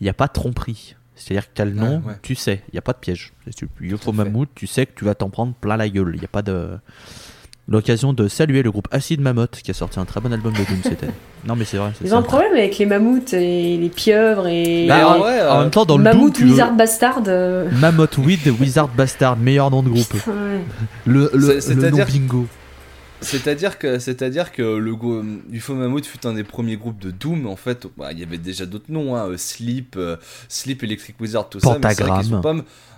[0.00, 0.94] il n'y a pas de tromperie.
[1.16, 2.18] C'est-à-dire que tu as le nom, Ouais, ouais.
[2.22, 3.32] tu sais, il n'y a pas de piège.
[3.44, 4.12] Fait.
[4.12, 6.12] Mammouth, tu sais que tu vas t'en prendre plein la gueule.
[6.14, 6.78] Il n'y a pas de.
[7.70, 10.64] L'occasion de saluer le groupe Acid Mammoth qui a sorti un très bon album de
[10.64, 11.12] Doom cette année.
[11.46, 11.92] Non, mais c'est vrai.
[12.02, 15.40] Ils ont un problème avec les mammouths et les pieuvres et Bah, les en vrai,
[15.46, 17.22] En euh, même temps, dans le Doom, tu veux- Wizard Bastard.
[17.28, 20.08] euh, Mammoth Weed Wizard Bastard, meilleur nom de groupe.
[20.08, 20.60] putain, ouais.
[21.06, 22.46] Le, le, C'est- le nom bingo.
[23.20, 27.46] C'est-à-dire que, c'est-à-dire que le go- UFO Mammoth fut un des premiers groupes de Doom.
[27.46, 30.16] En fait, bah, il y avait déjà d'autres noms, hein, euh, Sleep, euh,
[30.48, 31.66] Sleep, Electric Wizard, tout ça.
[31.74, 31.80] mais
[32.40, 32.54] pas-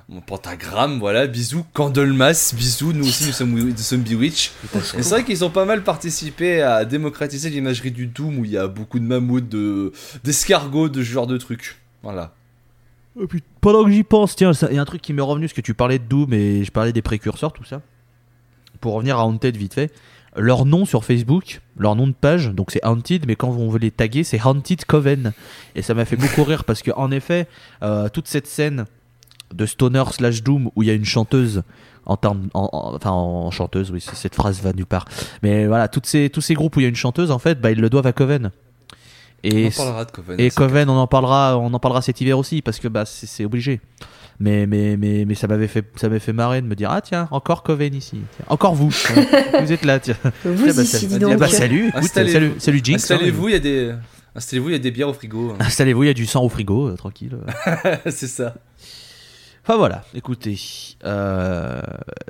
[0.09, 1.65] Bon, Pentagramme, voilà, bisous.
[1.73, 2.93] Candlemas, bisous.
[2.93, 4.51] Nous aussi, nous sommes, nous sommes Bewitch.
[4.83, 8.57] C'est vrai qu'ils ont pas mal participé à démocratiser l'imagerie du Doom où il y
[8.59, 9.93] a beaucoup de mammouths, de,
[10.25, 11.77] d'escargots, de ce genre de trucs.
[12.03, 12.35] Voilà.
[13.23, 15.47] Et puis, pendant que j'y pense, tiens, il y a un truc qui m'est revenu,
[15.47, 17.81] parce que tu parlais de Doom et je parlais des précurseurs, tout ça.
[18.81, 19.93] Pour revenir à Haunted vite fait,
[20.37, 23.79] leur nom sur Facebook, leur nom de page, donc c'est Haunted, mais quand on veut
[23.81, 25.33] les taguer, c'est Haunted Coven.
[25.75, 27.49] Et ça m'a fait beaucoup rire parce que en effet,
[27.83, 28.85] euh, toute cette scène
[29.53, 31.63] de stoner slash doom où il y a une chanteuse
[32.07, 35.05] en termes, en- en- enfin en chanteuse, oui, cette phrase va nulle part.
[35.43, 37.61] Mais voilà, toutes ces, tous ces groupes où il y a une chanteuse, en fait,
[37.61, 38.51] bah, ils le doivent à Coven.
[39.43, 40.39] Et on en parlera de Coven.
[40.41, 43.45] et Coven, on en parlera, on en parlera cet hiver aussi parce que bah c'est
[43.45, 43.81] obligé.
[44.43, 47.03] Mais mais mais mais ça m'avait fait ça m'avait fait marrer de me dire ah
[47.03, 48.89] tiens encore Coven ici, Tiens, encore vous,
[49.61, 50.17] vous êtes là tiens.
[50.45, 53.11] Vous Tiens, bah, ici, Ah, bah, salut, écoute, salut, salut Jinx.
[53.11, 53.15] hein.
[53.15, 53.93] Installez-vous, il y a des.
[54.35, 55.51] Installez-vous, il y a des bières au frigo.
[55.51, 55.57] hein.
[55.61, 57.37] Installez-vous, il y a du sang au frigo, euh, tranquille.
[58.07, 58.55] c'est ça.
[59.63, 60.59] Enfin voilà, écoutez,
[61.05, 61.81] euh,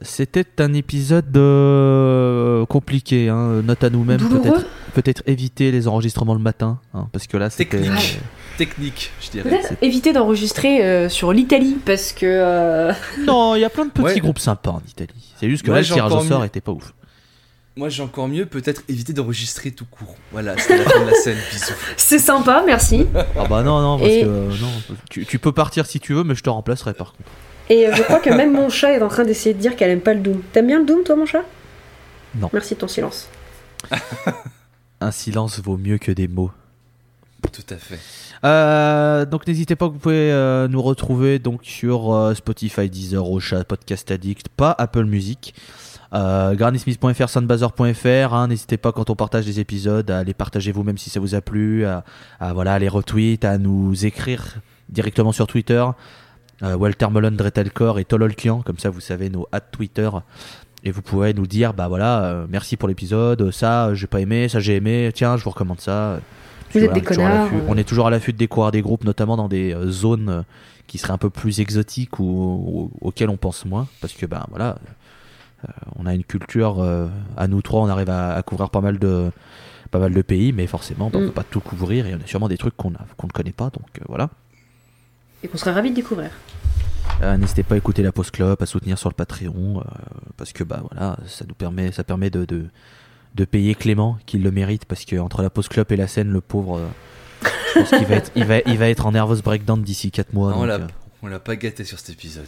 [0.03, 4.43] c'était un épisode euh, compliqué, hein, note à nous-mêmes, Douloureux.
[4.43, 8.19] peut-être peut-être éviter les enregistrements le matin, hein, parce que là c'était Technique.
[8.59, 9.49] Technique, je dirais.
[9.49, 12.27] Peut-être éviter d'enregistrer euh, sur l'Italie parce que.
[12.27, 12.93] euh,
[13.25, 14.19] non, il y a plein de petits Ouais.
[14.21, 15.33] groupes sympas en Italie.
[15.39, 16.93] C'est juste que Moi, là le tirage au sort était pas ouf.
[17.77, 20.17] Moi j'ai encore mieux, peut-être éviter d'enregistrer tout court.
[20.33, 21.73] Voilà, c'était la fin de la scène, bisous.
[21.97, 23.07] C'est sympa, merci.
[23.15, 26.13] Ah bah non non parce Et- que euh, non, tu, tu peux partir si tu
[26.15, 27.29] veux, mais je te remplacerai par contre.
[27.69, 29.91] Et euh, je crois que même mon chat est en train d'essayer de dire qu'elle
[29.91, 30.43] aime pas le Doom.
[30.53, 31.45] T'aimes bien le Doom, toi, mon chat?
[32.35, 32.51] Non.
[32.53, 33.29] Merci de ton silence.
[35.01, 36.51] Un silence vaut mieux que des mots.
[37.53, 37.99] Tout à fait.
[38.45, 43.65] Euh, donc n'hésitez pas, vous pouvez euh, nous retrouver donc sur euh, Spotify, Deezer, Ocha,
[43.65, 45.55] Podcast Addict, pas Apple Music.
[46.13, 48.35] Euh, granysmith.fr, soundbazer.fr.
[48.35, 51.35] hein, n'hésitez pas quand on partage des épisodes à les partager vous-même si ça vous
[51.37, 52.05] a plu, à,
[52.41, 54.57] à, voilà à les retweets, à nous écrire
[54.89, 55.85] directement sur Twitter.
[56.63, 60.11] Euh, Walter Mullen, Dretelcore et Tololkian, comme ça vous savez nos hats Twitter.
[60.83, 64.49] Et vous pouvez nous dire, bah voilà, euh, merci pour l'épisode, ça j'ai pas aimé,
[64.49, 66.19] ça j'ai aimé, tiens je vous recommande ça.
[66.73, 67.67] Vous êtes voilà, des on est toujours à connards, l'affût- euh.
[67.69, 70.45] On est toujours à l'affût de découvrir des groupes, notamment dans des euh, zones
[70.87, 74.45] qui seraient un peu plus exotiques ou, ou- auxquelles on pense moins, parce que ben
[74.51, 74.75] voilà, euh,
[75.97, 78.99] on a une culture euh, à nous trois, on arrive à, à couvrir pas mal
[78.99, 79.31] de
[79.91, 81.27] pas mal de pays, mais forcément, on Mm.
[81.27, 83.89] peut pas tout couvrir et on a sûrement des trucs qu'on ne connaît pas, donc
[84.01, 84.31] euh, voilà.
[85.43, 86.31] Et qu'on serait ravis de découvrir.
[87.23, 89.85] Euh, N'hésitez pas à écouter la Post Club, à soutenir sur le Patreon, euh,
[90.37, 92.67] parce que bah voilà, ça nous permet, ça permet de, de,
[93.35, 96.31] de payer Clément, qui le mérite, parce que entre la Post Club et la scène,
[96.31, 96.87] le pauvre, euh,
[97.75, 100.33] je pense qu'il va être, il va, il va être en nervous breakdown d'ici 4
[100.35, 100.51] mois.
[100.53, 100.87] Non, on donc, l'a euh,
[101.23, 102.47] on l'a pas gâté sur cet épisode.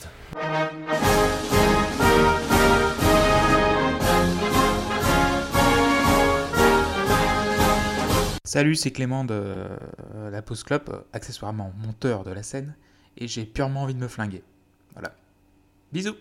[8.53, 12.75] Salut, c'est Clément de euh, la Pause Club, euh, accessoirement monteur de la scène,
[13.17, 14.43] et j'ai purement envie de me flinguer.
[14.93, 15.15] Voilà.
[15.91, 16.17] Bisous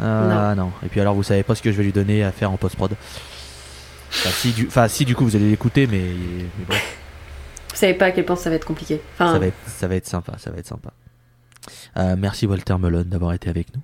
[0.00, 0.72] Ah non.
[0.84, 2.56] Et puis alors, vous savez pas ce que je vais lui donner à faire en
[2.56, 2.90] post-prod.
[4.10, 6.02] Enfin si, du, enfin, si, du coup, vous allez l'écouter, mais,
[6.58, 6.74] mais bon,
[7.70, 9.00] Vous savez pas à quel point ça va être compliqué.
[9.14, 10.92] Enfin, ça, va être, ça va être sympa, ça va être sympa.
[11.96, 13.80] Euh, merci Walter Melon d'avoir été avec nous.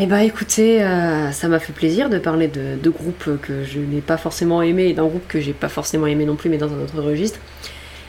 [0.00, 3.78] Eh bah écoutez, euh, ça m'a fait plaisir de parler de, de groupes que je
[3.78, 6.58] n'ai pas forcément aimé et d'un groupe que j'ai pas forcément aimé non plus, mais
[6.58, 7.38] dans un autre registre.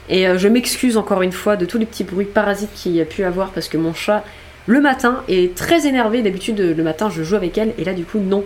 [0.10, 3.02] Et euh, je m'excuse encore une fois de tous les petits bruits parasites qu'il y
[3.02, 4.24] a pu avoir parce que mon chat,
[4.66, 6.24] le matin, est très énervé.
[6.24, 8.44] D'habitude, le matin, je joue avec elle et là, du coup, non.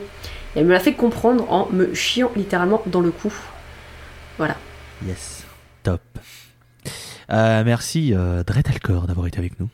[0.55, 3.31] Et elle me l'a fait comprendre en me chiant littéralement dans le cou.
[4.37, 4.57] Voilà.
[5.07, 5.45] Yes,
[5.83, 6.01] top.
[7.31, 8.13] Euh, merci
[8.45, 9.69] Dretalcor d'avoir été avec nous.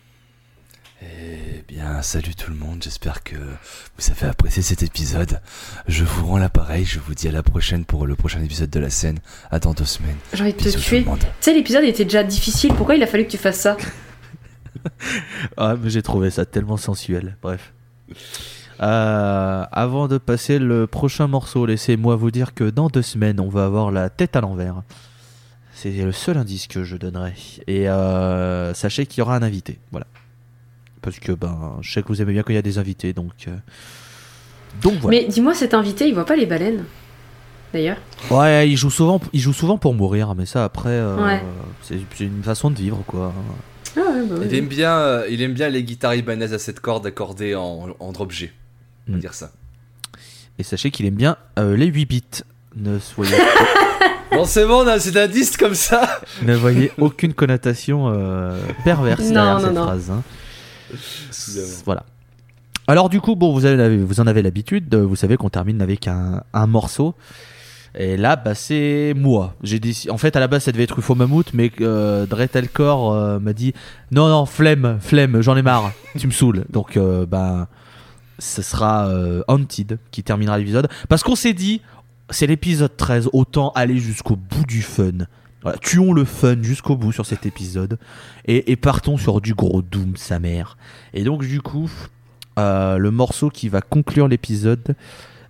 [1.01, 5.41] Eh bien, salut tout le monde, j'espère que vous avez apprécié cet épisode.
[5.87, 8.79] Je vous rends l'appareil, je vous dis à la prochaine pour le prochain épisode de
[8.79, 9.19] la scène.
[9.51, 10.15] À dans deux semaines.
[10.33, 11.03] J'ai envie de te tuer.
[11.03, 11.09] Tu
[11.41, 12.73] sais, l'épisode était déjà difficile.
[12.73, 13.77] Pourquoi il a fallu que tu fasses ça?
[15.57, 17.37] Ah, mais j'ai trouvé ça tellement sensuel.
[17.41, 17.73] Bref.
[18.81, 23.49] Euh, avant de passer le prochain morceau, laissez-moi vous dire que dans deux semaines, on
[23.49, 24.83] va avoir la tête à l'envers.
[25.73, 27.33] C'est le seul indice que je donnerai.
[27.65, 29.79] Et euh, sachez qu'il y aura un invité.
[29.89, 30.05] Voilà.
[31.05, 33.13] Parce que ben, je sais que vous aimez bien quand il y a des invités,
[33.13, 33.31] donc.
[33.47, 33.51] euh,
[34.81, 35.19] Donc voilà.
[35.19, 36.83] Mais dis-moi, cet invité, il voit pas les baleines
[37.73, 37.97] D'ailleurs?
[38.31, 41.41] Ouais, il joue souvent, il joue souvent pour mourir, mais ça après, euh, Ouais.
[41.83, 43.33] c'est c'est une façon de vivre quoi.
[43.97, 46.79] Ah ouais, bah Il aime bien, euh, il aime bien les guitares ibanaises à cette
[46.79, 48.51] corde accordées en, en drop G.
[49.07, 49.21] On va Mm.
[49.21, 49.51] dire ça.
[50.57, 52.23] Et sachez qu'il aime bien euh, les 8 bits.
[52.77, 53.35] Ne soyez,
[54.31, 56.19] Bon, c'est bon, on a- c'est un disque comme ça.
[56.41, 59.83] ne voyez aucune connotation euh, perverse Non, derrière non, cette non.
[59.83, 60.09] phrase.
[60.11, 60.23] hein.
[61.85, 62.03] Voilà.
[62.87, 66.43] Alors du coup, bon, vous, en avez l'habitude, euh, vous savez qu'on termine avec un,
[66.67, 67.15] morceau.
[67.97, 69.55] Et là, bah, c'est moi.
[69.63, 73.13] J'ai déc- En fait, à la base, ça devait être UFO Mammouth, mais euh, Dretelcore
[73.13, 73.73] euh, m'a dit
[74.11, 76.65] non, non, flemme, flemme, j'en ai marre, tu me saoules.
[76.69, 77.69] Donc, euh, bah,
[78.37, 80.89] ce sera euh, Haunted qui terminera l'épisode.
[81.07, 81.81] Parce qu'on s'est dit,
[82.29, 85.25] c'est l'épisode 13, autant aller jusqu'au bout du fun.
[85.81, 87.97] Tuons le fun jusqu'au bout sur cet épisode.
[88.45, 90.77] Et, et partons sur du gros Doom, sa mère.
[91.13, 91.89] Et donc, du coup,
[92.57, 94.95] euh, le morceau qui va conclure l'épisode.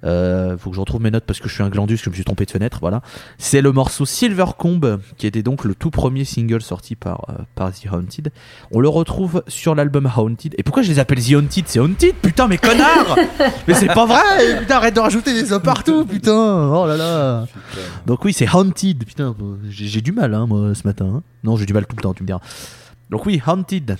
[0.05, 2.09] Euh, faut que je retrouve mes notes parce que je suis un glandus, que je
[2.09, 2.77] me suis trompé de fenêtre.
[2.81, 3.01] Voilà,
[3.37, 7.33] c'est le morceau Silver Comb qui était donc le tout premier single sorti par, euh,
[7.55, 8.31] par The Haunted.
[8.71, 10.53] On le retrouve sur l'album Haunted.
[10.57, 11.65] Et pourquoi je les appelle The Haunted?
[11.67, 13.17] C'est Haunted, putain, mais connard
[13.67, 17.45] Mais c'est pas vrai Putain, arrête de rajouter des os partout, putain Oh là là
[18.05, 19.05] Donc oui, c'est Haunted.
[19.05, 19.35] Putain,
[19.69, 21.05] j'ai j'ai du mal, hein, moi, ce matin.
[21.15, 21.23] hein.
[21.43, 22.41] Non, j'ai du mal tout le temps, tu me diras.
[23.09, 23.97] Donc oui, Haunted.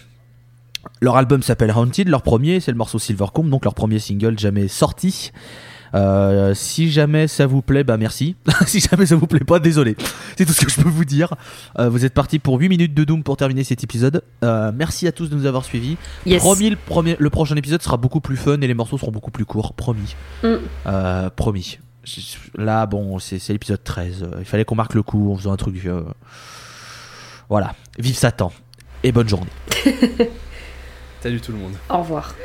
[1.01, 4.68] Leur album s'appelle Haunted, leur premier, c'est le morceau Silvercomb, donc leur premier single jamais
[4.68, 5.32] sorti.
[5.95, 8.35] Euh, si jamais ça vous plaît, bah merci.
[8.67, 9.95] si jamais ça vous plaît pas, désolé.
[10.37, 11.33] C'est tout ce que je peux vous dire.
[11.79, 14.21] Euh, vous êtes partis pour 8 minutes de Doom pour terminer cet épisode.
[14.43, 15.95] Euh, merci à tous de nous avoir suivis.
[16.25, 16.41] Yes.
[16.41, 19.31] Promis, le, premier, le prochain épisode sera beaucoup plus fun et les morceaux seront beaucoup
[19.31, 19.73] plus courts.
[19.73, 20.15] Promis.
[20.43, 20.55] Mm.
[20.87, 21.79] Euh, promis.
[22.55, 24.23] Là, bon, c'est l'épisode 13.
[24.23, 25.75] Euh, Il fallait qu'on marque le coup en faisant un truc.
[25.85, 26.03] euh,
[27.49, 27.73] Voilà.
[27.97, 28.51] Vive Satan.
[29.03, 29.49] Et bonne journée.
[31.21, 31.73] Salut tout le monde.
[31.89, 32.35] Au revoir.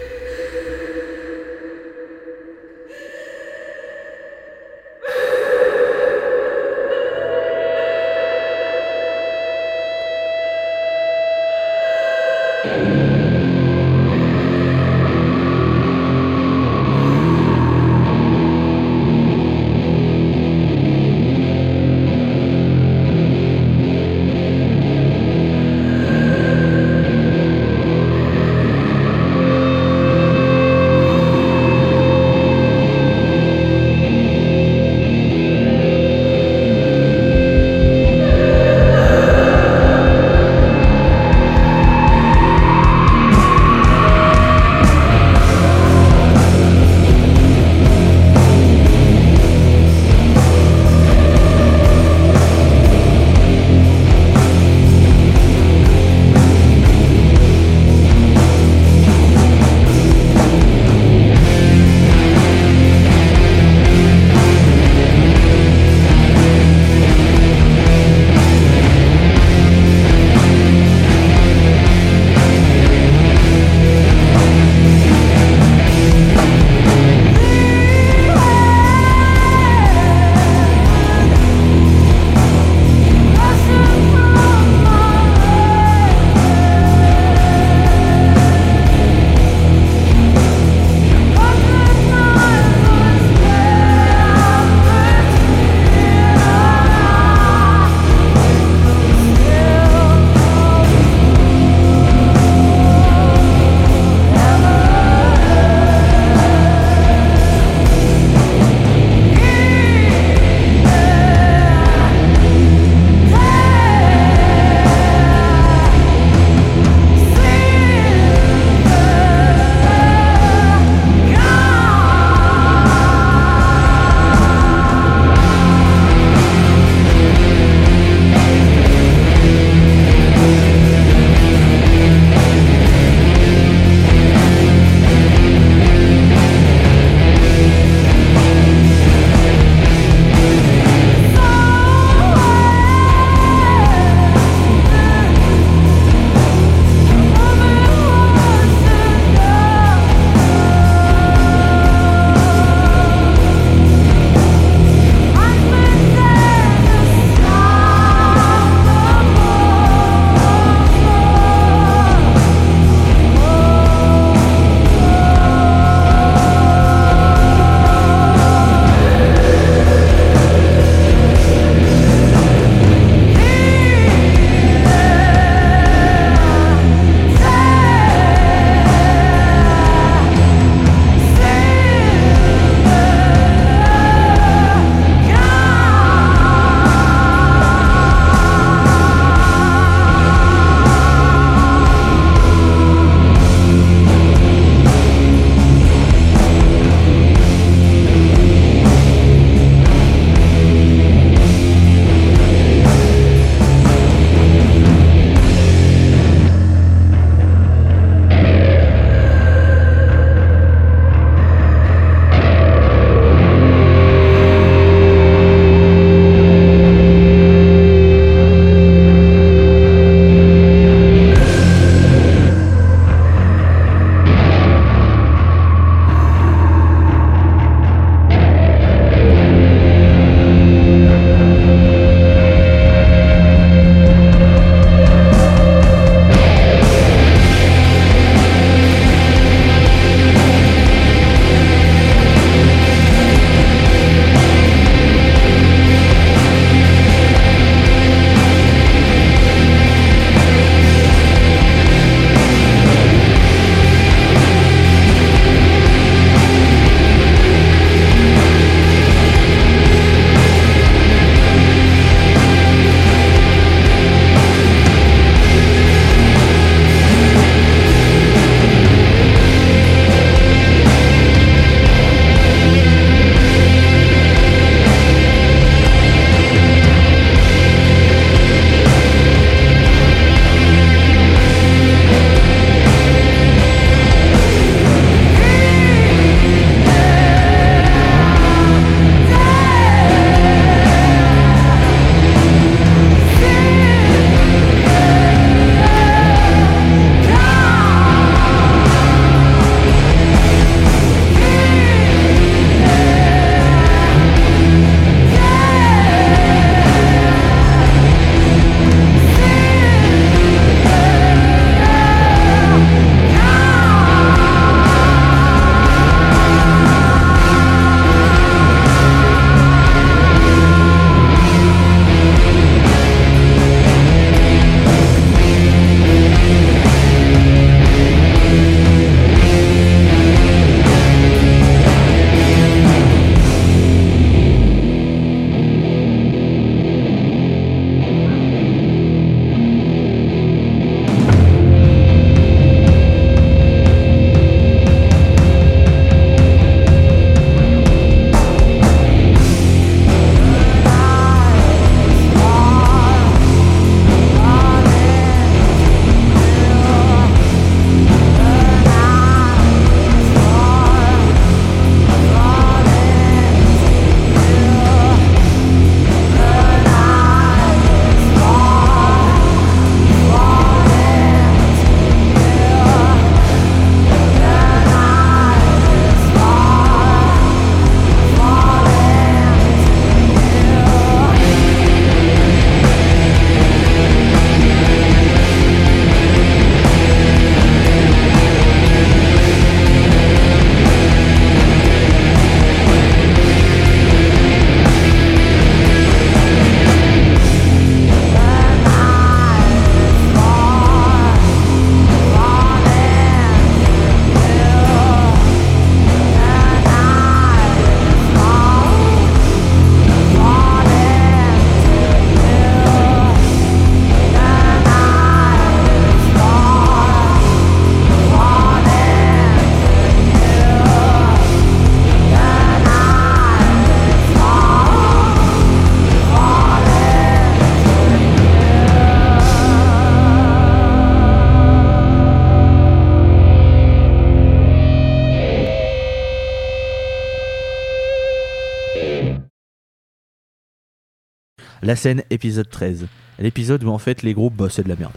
[441.90, 443.08] La scène épisode 13.
[443.40, 445.12] L'épisode où en fait les groupes, bah, c'est de la merde.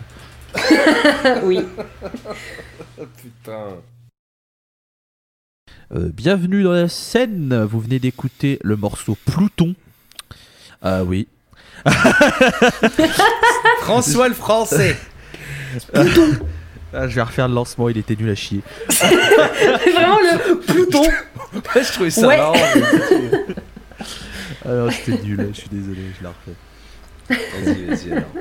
[1.44, 1.60] oui.
[3.22, 3.76] Putain.
[5.94, 7.64] Euh, bienvenue dans la scène.
[7.70, 9.76] Vous venez d'écouter le morceau Pluton.
[10.82, 11.28] Ah oui.
[13.82, 14.98] François le français.
[15.94, 18.62] Ah, je vais refaire le lancement, il était nul à chier.
[18.90, 21.04] Vraiment le Pluton.
[21.76, 22.38] je trouvais ça Ouais.
[22.38, 22.56] marrant.
[24.66, 26.56] Ah alors, c'était nul, je suis désolé, je la refais.
[27.30, 28.32] Vas-y, vas-y alors.